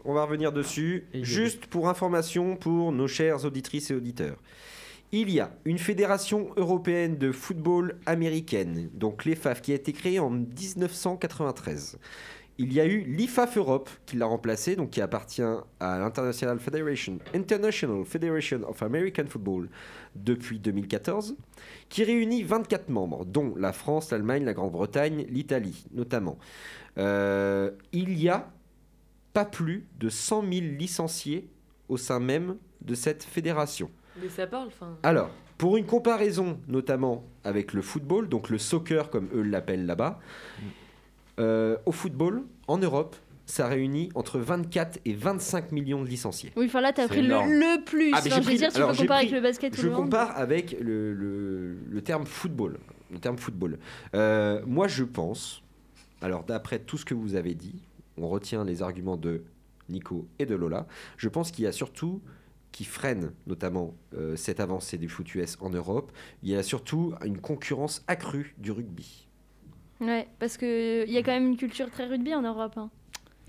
[0.04, 1.06] On va revenir dessus.
[1.12, 4.36] Et Juste pour information pour nos chères auditrices et auditeurs.
[5.12, 10.18] Il y a une fédération européenne de football américaine, donc l'EFAF, qui a été créée
[10.18, 11.98] en 1993.
[12.56, 17.18] Il y a eu l'IFAF Europe qui l'a remplacé, donc qui appartient à l'International Federation,
[17.34, 19.68] International Federation of American Football
[20.14, 21.36] depuis 2014,
[21.88, 26.38] qui réunit 24 membres, dont la France, l'Allemagne, la Grande-Bretagne, l'Italie notamment.
[26.98, 28.52] Euh, il y a
[29.32, 31.48] pas plus de 100 000 licenciés
[31.88, 33.90] au sein même de cette fédération.
[34.22, 34.96] Mais ça parle, enfin.
[35.02, 40.20] Alors, pour une comparaison notamment avec le football, donc le soccer comme eux l'appellent là-bas,
[41.38, 43.16] euh, au football, en Europe,
[43.46, 46.50] ça réunit entre 24 et 25 millions de licenciés.
[46.56, 48.10] Oui, enfin là t'as C'est pris le, plus.
[48.14, 49.80] Ah, j'ai je veux dire, tu alors, peux j'ai comparer pris- avec le basket ou
[49.82, 52.78] Je le compare avec le, le- le terme football.
[53.12, 53.78] Le terme football.
[54.14, 55.62] Euh, moi, je pense,
[56.22, 57.82] alors d'après tout ce que vous avez dit,
[58.16, 59.42] on retient les arguments de
[59.90, 60.86] Nico et de Lola,
[61.18, 62.22] je pense qu'il y a surtout
[62.72, 66.10] qui freine notamment euh, cette avancée du foot US en Europe,
[66.42, 69.23] il y a surtout une concurrence accrue du rugby.
[70.00, 72.72] Ouais, parce que il y a quand même une culture très rugby en Europe.
[72.76, 72.90] hein.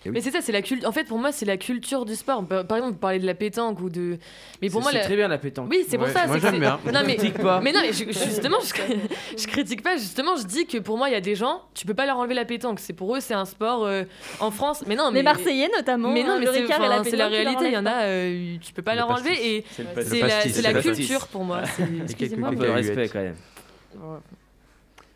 [0.05, 0.11] Oui.
[0.13, 0.87] Mais c'est ça, c'est la culture.
[0.87, 2.45] En fait, pour moi, c'est la culture du sport.
[2.45, 4.19] Par exemple, vous parlez de la pétanque ou de.
[4.61, 5.67] Mais pour moi, c'est la- très bien la pétanque.
[5.71, 6.27] Oui, c'est pour Ouais, ça.
[6.27, 6.79] moi, j'aime bien.
[6.93, 7.59] Non mais, Critique pas.
[7.59, 8.71] mais non, mais je- justement, je,
[9.41, 9.97] je critique pas.
[9.97, 12.17] Justement, je dis que pour moi, il y a des gens, tu peux pas leur
[12.19, 12.79] enlever la pétanque.
[12.81, 14.03] C'est pour eux, c'est un sport euh,
[14.39, 14.83] en France.
[14.85, 16.11] Mais non, mais Les Marseillais notamment.
[16.11, 17.65] Mais non, hein, mais le c'est Ricard et enfin, la c'est la réalité.
[17.65, 21.25] Il y en a, euh, tu peux pas Le leur enlever et C'est la, culture
[21.29, 21.61] pour moi.
[21.65, 22.49] c'est- Excusez-moi.
[22.49, 23.35] Un peu de respect quand même.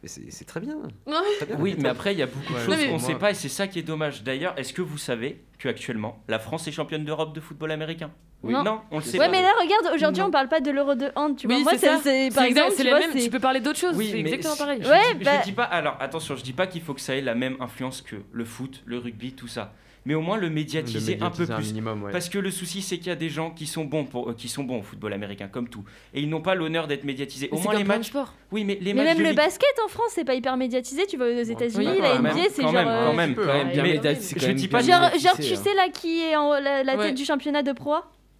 [0.02, 0.76] Mais C'est c'est très bien.
[1.08, 1.14] Ouais.
[1.38, 1.58] Très bien.
[1.60, 3.34] Oui, mais après, il y a beaucoup de Ouais, choses qu'on ne sait pas et
[3.34, 4.24] c'est ça qui est dommage.
[4.24, 8.10] D'ailleurs, est-ce que vous savez qu'actuellement, la France est championne d'Europe de football américain?
[8.41, 8.54] Oui.
[8.54, 8.64] Non.
[8.64, 9.32] Non, on le sait Ouais, pas.
[9.32, 10.30] mais là, regarde, aujourd'hui, Non.
[10.30, 11.58] on parle pas de l'euro de hand, tu vois.
[11.58, 11.88] Oui, Moi, c'est
[12.34, 13.12] par exemple, c'est tu la vois, même.
[13.12, 13.97] c'est- Tu peux parler d'autres choses.
[13.97, 14.80] Oui, c'est exactement pareil.
[14.82, 15.64] Je, Ouais, dis, je bah- dis pas.
[15.66, 18.45] Alors attention, je dis pas qu'il faut que ça ait la même influence que le
[18.45, 19.74] foot, le rugby, tout ça.
[20.06, 21.68] Mais au moins le Le médiatiser un peu plus.
[21.68, 22.12] minimum, ouais.
[22.12, 24.34] Parce que le souci, c'est qu'il y a des gens qui sont bons pour, euh,
[24.34, 25.84] qui sont bons au football américain, comme tout,
[26.14, 27.50] et ils n'ont pas l'honneur d'être médiatisés.
[27.52, 28.08] Au c'est moins comme les matchs.
[28.08, 28.34] sports.
[28.52, 31.06] Oui, mais les Mais matchs même le basket en France, c'est pas hyper médiatisé.
[31.08, 32.74] Tu vas aux États-Unis, ouais, la NBA, c'est genre.
[32.74, 33.70] même, euh, quand même, quand même.
[33.72, 35.56] Bien Mais je même dis pas Genre, tu hein.
[35.56, 37.08] sais là qui est en la, la Ouais.
[37.08, 37.95] tête du championnat de pro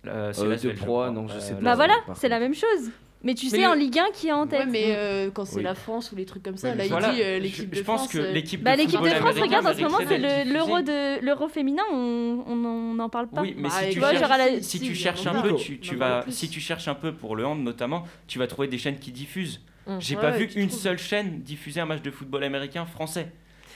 [0.08, 1.12] Euh, c'est Euh, la de Suède, je pro, crois.
[1.12, 1.62] non, je sais Euh, pas.
[1.62, 2.90] Bah là- voilà, c'est la même chose.
[3.22, 4.62] Mais tu Mais sais le- en Ligue 1 qui est en tête.
[4.62, 5.64] Ouais, mais euh, quand c'est Oui.
[5.64, 7.70] la France ou les trucs comme ça, Oui, là, il Voilà, dit euh, je- l'équipe
[7.70, 8.14] de je pense France.
[8.14, 11.50] que l'équipe Bah de l'équipe de France, regarde en ce moment, c'est l'euro de l'euro
[11.50, 13.42] féminin, on n'en parle pas.
[13.42, 15.42] Oui, mais Bah, si tu vois, cherches- genre à la- si si, tu cherches un
[15.42, 18.68] peu, tu, vas, si tu cherches un peu pour le hand notamment, tu vas trouver
[18.70, 19.60] des chaînes qui diffusent.
[19.88, 20.00] Hum.
[20.00, 20.80] J'ai Ouais, pas ouais, vu une trouves.
[20.80, 23.32] seule chaîne diffuser un match de football américain français.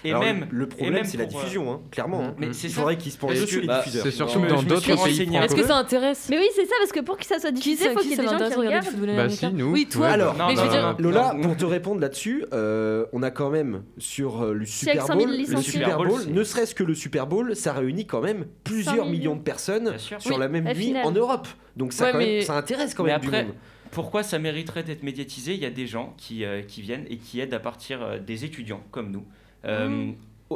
[0.05, 2.21] Et Alors, même le problème, c'est la pour, euh, diffusion, hein, clairement.
[2.23, 2.35] hein.
[2.37, 4.03] Mais c'est Il faudrait qu'ils se penchent dessus, les bah, diffuseurs.
[4.03, 6.91] C'est surtout que dans d'autres pays Est-ce que ça intéresse Mais oui, c'est ça, parce
[6.91, 8.55] que pour que ça soit diffusé, ça faut qui qu'il y ait des gens qui
[8.55, 9.15] regardent.
[9.15, 9.71] Bah si, nous.
[9.71, 10.07] Oui, toi.
[10.09, 13.05] Alors, Non, mais je non, veux dire- non, non, Lola, pour te répondre là-dessus, euh,
[13.13, 15.61] on a quand même sur euh, le Super 100 000 Bowl, le.
[15.61, 19.05] Super Bowl, ne serait-ce que le Super Bowl, ça réunit quand même 100 plusieurs millions.
[19.09, 21.05] millions de personnes sur la même nuit finale.
[21.05, 21.47] en Europe.
[21.77, 23.53] Donc ça, ça intéresse quand même du monde.
[23.91, 25.53] pourquoi ça mériterait d'être médiatisé?
[25.53, 28.19] Il y a des gens qui, euh, qui viennent et qui aident à partir euh,
[28.19, 29.23] des étudiants comme nous.
[29.65, 30.11] Euh,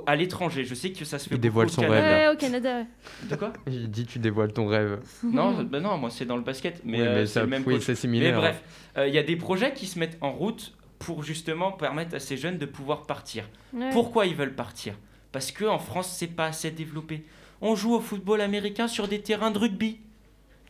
[0.06, 2.02] À l'étranger, je sais que ça se fait Il dévoile au son Canada.
[2.08, 2.84] rêve, Ouais, au Canada.
[3.30, 3.54] De quoi?
[3.68, 5.00] Il dit tu dévoiles ton rêve.
[5.24, 7.76] Non, bah non, moi c'est dans le basket, mais, Oui, euh, c'est le même oui,
[7.76, 7.84] coach.
[7.84, 8.38] c'est Mais similaire.
[8.38, 8.62] bref,
[8.98, 12.20] euh, il y a des projets qui se mettent en route pour justement permettre à
[12.20, 13.44] ces jeunes de pouvoir partir.
[13.74, 13.90] Ouais.
[13.92, 14.94] Pourquoi ils veulent partir?
[15.32, 17.26] Parce qu'en France, c'est pas assez développé.
[17.62, 20.00] On joue au football américain sur des terrains de rugby.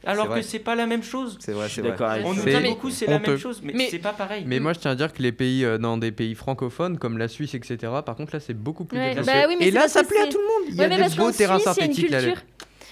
[0.08, 1.38] Alors que c'est pas la même chose.
[1.40, 1.92] C'est vrai, Je suis c'est vrai.
[1.92, 4.14] d'accord avec On nous dit C'est beaucoup c'est la même chose, mais, Mais- c'est pas
[4.14, 4.44] pareil.
[4.48, 7.18] Mais moi, je tiens à dire que les pays, euh, dans des pays francophones, comme
[7.18, 9.88] la Suisse, etc., par contre, là, c'est beaucoup plus Ouais, bah oui, mais Et là,
[9.88, 10.70] ça plaît à tout le monde.
[10.70, 12.22] Il y a mais des beaux terrains synthétiques là.
[12.22, 12.42] culture.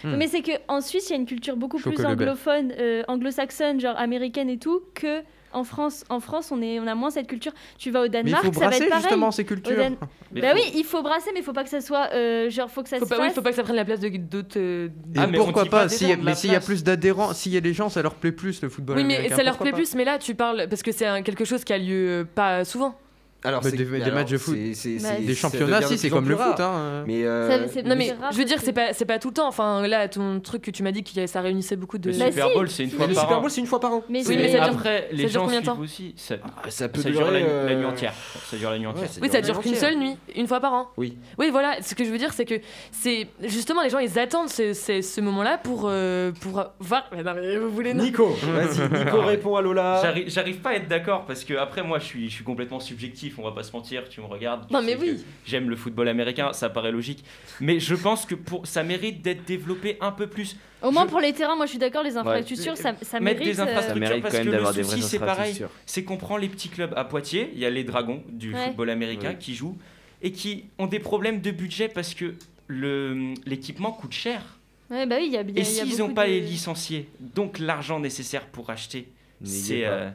[0.03, 0.17] Hmm.
[0.17, 3.97] Mais c'est qu'en Suisse, il y a une culture beaucoup plus anglophone, euh, anglo-saxonne, genre
[3.97, 5.21] américaine et tout, que
[5.55, 6.03] en France.
[6.09, 7.51] En France, on, est, on a moins cette culture.
[7.77, 9.03] Tu vas au Mais il Danemark, faut ça va brasser être pareil.
[9.03, 9.75] justement ces cultures.
[9.77, 9.95] Dan-
[10.33, 12.09] Bah faut- oui, il faut brasser, mais il faut pas que ça soit.
[12.13, 13.85] euh, genre, faut que ça Faut se pas, oui, faut pas que ça prenne la
[13.85, 14.57] place de d'autres.
[14.59, 15.87] euh, Ah, mais pourquoi pas y
[16.17, 18.31] de Mais s'il y a plus d'adhérents, s'il y a des gens, ça leur plaît
[18.31, 19.95] plus le football Oui, mais américain, ça leur plaît pas plus.
[19.95, 22.97] Mais là, tu parles parce que c'est quelque chose qui a lieu euh, pas souvent.
[23.45, 24.55] Alors, Bah, des- des alors, matchs de foot.
[24.55, 26.59] c'est- c'est- Bah, Des championnats, si, c'est comme le foot.
[26.59, 27.03] hein.
[27.07, 29.47] Mais euh, Non mais rare je veux dire c'est pas c'est pas tout le temps.
[29.47, 32.09] Enfin là ton truc que tu m'as dit que ça réunissait beaucoup de.
[32.11, 32.53] Le Bah Super si.
[32.53, 33.41] Bowl, c'est une mais fois le par Super an.
[33.41, 34.03] Bowl, c'est une fois par an.
[34.09, 36.13] Mais Oui, mais ça dure- après, les ça dure gens combien de temps aussi.
[36.17, 38.13] Ça, Ah, ça peut ça dure durer, la, euh, la nuit entière.
[38.49, 39.03] Ça dure la nuit entière.
[39.03, 40.87] Ouais, Oui, ça dure qu'une seule nuit, une fois par an.
[40.97, 41.17] Oui.
[41.37, 41.77] Oui, voilà.
[41.81, 42.55] Ce que je veux dire, c'est que
[42.91, 47.09] c'est justement les gens, ils attendent ce, moment-là pour euh, pour voir.
[47.11, 49.99] Vous voulez non Nico, vas-y, Nico répond à Lola.
[50.01, 52.79] J'arrive j'arrive pas à être d'accord parce que après moi je suis, je suis complètement
[52.79, 54.67] subjectif, on va pas se mentir, tu me regardes.
[54.67, 55.23] tu Non, mais oui.
[55.45, 57.23] J'aime le football américain, ça paraît logique.
[57.59, 60.55] Mais je pense que pour, ça mérite d'être développé un peu plus.
[60.81, 63.39] Au moins Je- pour les terrains, moi je suis d'accord, les infrastructures, ça, ça Mettre
[63.39, 63.55] mérite.
[63.55, 65.65] des euh, infrastructures Ça mérite parce quand même que le d'avoir des souci c'est pareil,
[65.85, 68.67] c'est qu'on prend les petits clubs à Poitiers, il y a les Dragons du Ouais.
[68.67, 69.77] football américain qui jouent
[70.21, 72.35] et qui ont des problèmes de budget parce que
[72.67, 74.41] le l'équipement coûte cher.
[74.89, 75.55] Ouais, bah oui, il y a bien.
[75.55, 79.07] Et s'ils n'ont pas les licenciés, donc l'argent nécessaire pour acheter,
[79.43, 80.09] c'est euh,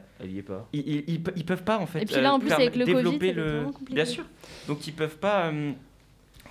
[0.47, 0.67] pas.
[0.73, 2.01] ils, ils, ils pe- ils peuvent pas en fait.
[2.01, 3.63] Et puis là, en plus, permettre- avec le Covid, développer le.
[3.91, 4.23] Bien sûr.
[4.67, 5.71] Donc ils peuvent pas euh,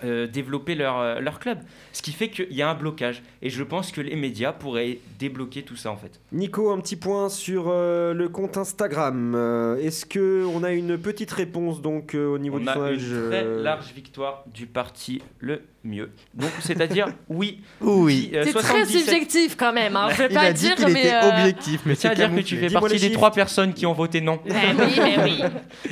[0.02, 1.58] euh, développer leur, leur club.
[1.92, 3.22] Ce qui fait qu'il y a un blocage.
[3.42, 6.20] Et je pense que les médias pourraient débloquer tout ça en fait.
[6.32, 9.34] Nico, un petit point sur euh, le compte Instagram.
[9.34, 12.74] Euh, Est-ce que on a une petite réponse donc euh, au niveau On du a
[12.74, 16.10] sondage une très euh, large victoire du parti le mieux.
[16.34, 17.60] Donc c'est-à-dire oui.
[17.80, 18.30] Oui.
[18.34, 19.96] euh, C'est très 77 subjectif quand même.
[19.96, 20.08] Hein.
[20.10, 21.00] Je vais Il pas a dit dire, qu'il mais.
[21.00, 23.92] était euh, objectif, mais c'est C'est-à-dire que tu fais partie des trois personnes qui ont
[23.92, 24.40] voté non.
[24.46, 25.42] eh oui, eh oui.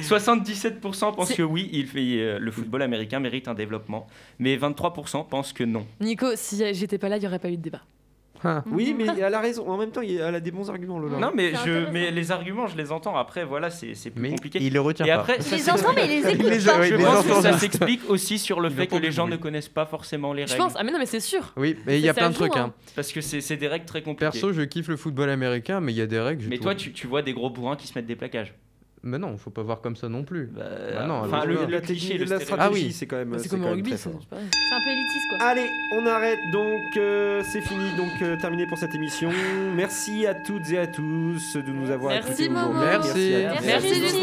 [0.03, 4.07] 77% pensent que oui, il fait, euh, le football américain mérite un développement,
[4.39, 5.87] mais 23% pensent que non.
[6.01, 7.83] Nico, si j'étais pas là, il y aurait pas eu de débat.
[8.45, 8.63] Ah.
[8.71, 9.69] Oui, mais elle a raison.
[9.69, 11.19] En même temps, il- elle a des bons arguments, Lola.
[11.19, 13.17] Non, mais, je, mais les arguments, je les entends.
[13.17, 14.59] Après, voilà, c'est c'est plus Mais compliqué.
[14.63, 15.15] il le retient Et pas.
[15.17, 16.79] après, Je ça les entends, mais ils les Il écoutent les- pas.
[16.79, 19.37] ouais, Je les pense que ça s'explique aussi sur le fait que les gens ne
[19.37, 20.65] connaissent pas forcément les Je règles.
[20.65, 20.75] pense.
[20.77, 21.53] Ah mais non, mais c'est sûr.
[21.57, 22.57] Oui, mais il y a plein de trucs.
[22.57, 22.73] hein.
[22.77, 22.91] hein.
[22.95, 24.31] Parce que c'est c'est des règles très compliquées.
[24.31, 26.47] Perso, je kiffe le football américain, mais il y a des règles.
[26.49, 28.55] mais toi, tu, tu vois des gros bourrins qui se mettent des plaquages.
[29.09, 30.47] Mais non, faut pas voir comme ça non plus.
[30.47, 30.63] Bah,
[30.95, 31.67] Bah non, enfin, alors, le, voilà.
[31.69, 32.47] le la, cliché, le la stéréotype.
[32.47, 32.93] stratégie, Ah oui.
[32.93, 33.33] c'est quand même.
[33.37, 34.13] C'est c'est comme au rugby, très c'est un
[34.85, 35.47] peu élitiste quoi.
[35.49, 39.31] Allez, on arrête donc, euh, c'est fini, donc euh, terminé pour cette émission.
[39.75, 42.71] Merci à toutes et à tous de nous avoir Merci, écoutés Momo.
[42.79, 42.89] aujourd'hui.
[42.91, 43.35] Merci.
[43.35, 43.67] à tous.
[43.67, 44.21] Merci, Justine.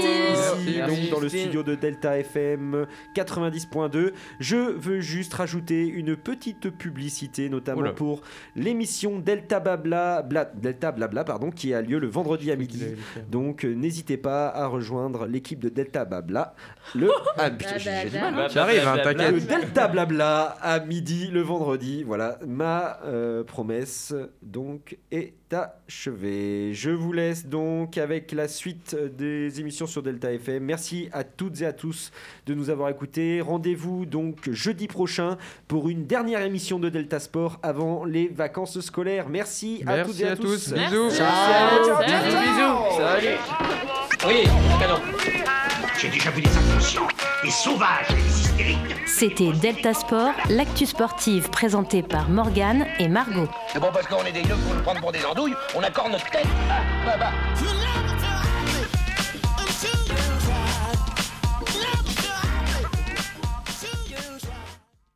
[0.78, 4.12] Merci, donc dans le studio de Delta FM 90.2.
[4.40, 7.92] Je veux juste rajouter une petite publicité, notamment Oula.
[7.94, 8.22] pour
[8.56, 12.84] l'émission Delta Blabla, Bla- Delta Blabla, pardon, qui a lieu le vendredi à midi.
[13.32, 16.54] Donc euh, n'hésitez pas à rejoindre l'équipe de Delta Blabla.
[16.94, 18.50] Le ah, putain, j'ai j'ai du mal.
[18.52, 19.32] J'arrive, hein, t'inquiète.
[19.32, 22.04] Le Delta Blabla à midi le vendredi.
[22.04, 26.74] Voilà, ma euh, promesse donc est achevée.
[26.74, 30.64] Je vous laisse donc avec la suite des émissions sur Delta FM.
[30.64, 32.12] Merci à toutes et à tous
[32.46, 33.42] de nous avoir écoutés.
[33.42, 39.30] Rendez-vous donc jeudi prochain pour une dernière émission de Delta Sport avant les vacances scolaires.
[39.30, 40.74] Merci, à toutes Merci et à, à tous.
[40.74, 41.10] Bisous.
[41.12, 42.32] Ciao, ciao, Salut.
[42.32, 42.98] ciao, ciao.
[42.98, 44.05] Salut.
[44.28, 44.44] Oui,
[44.80, 45.00] canon.
[46.00, 47.08] J'ai déjà vu des inconscients,
[47.44, 48.96] des sauvages et des hystériques.
[49.08, 53.48] C'était Delta Sport, l'actu sportive présentée par Morgane et Margot.
[53.72, 56.12] C'est bon parce qu'on est des yeux pour nous prendre pour des andouilles, on accorde
[56.12, 56.48] notre tête.
[56.70, 57.95] Ah, bah, bah.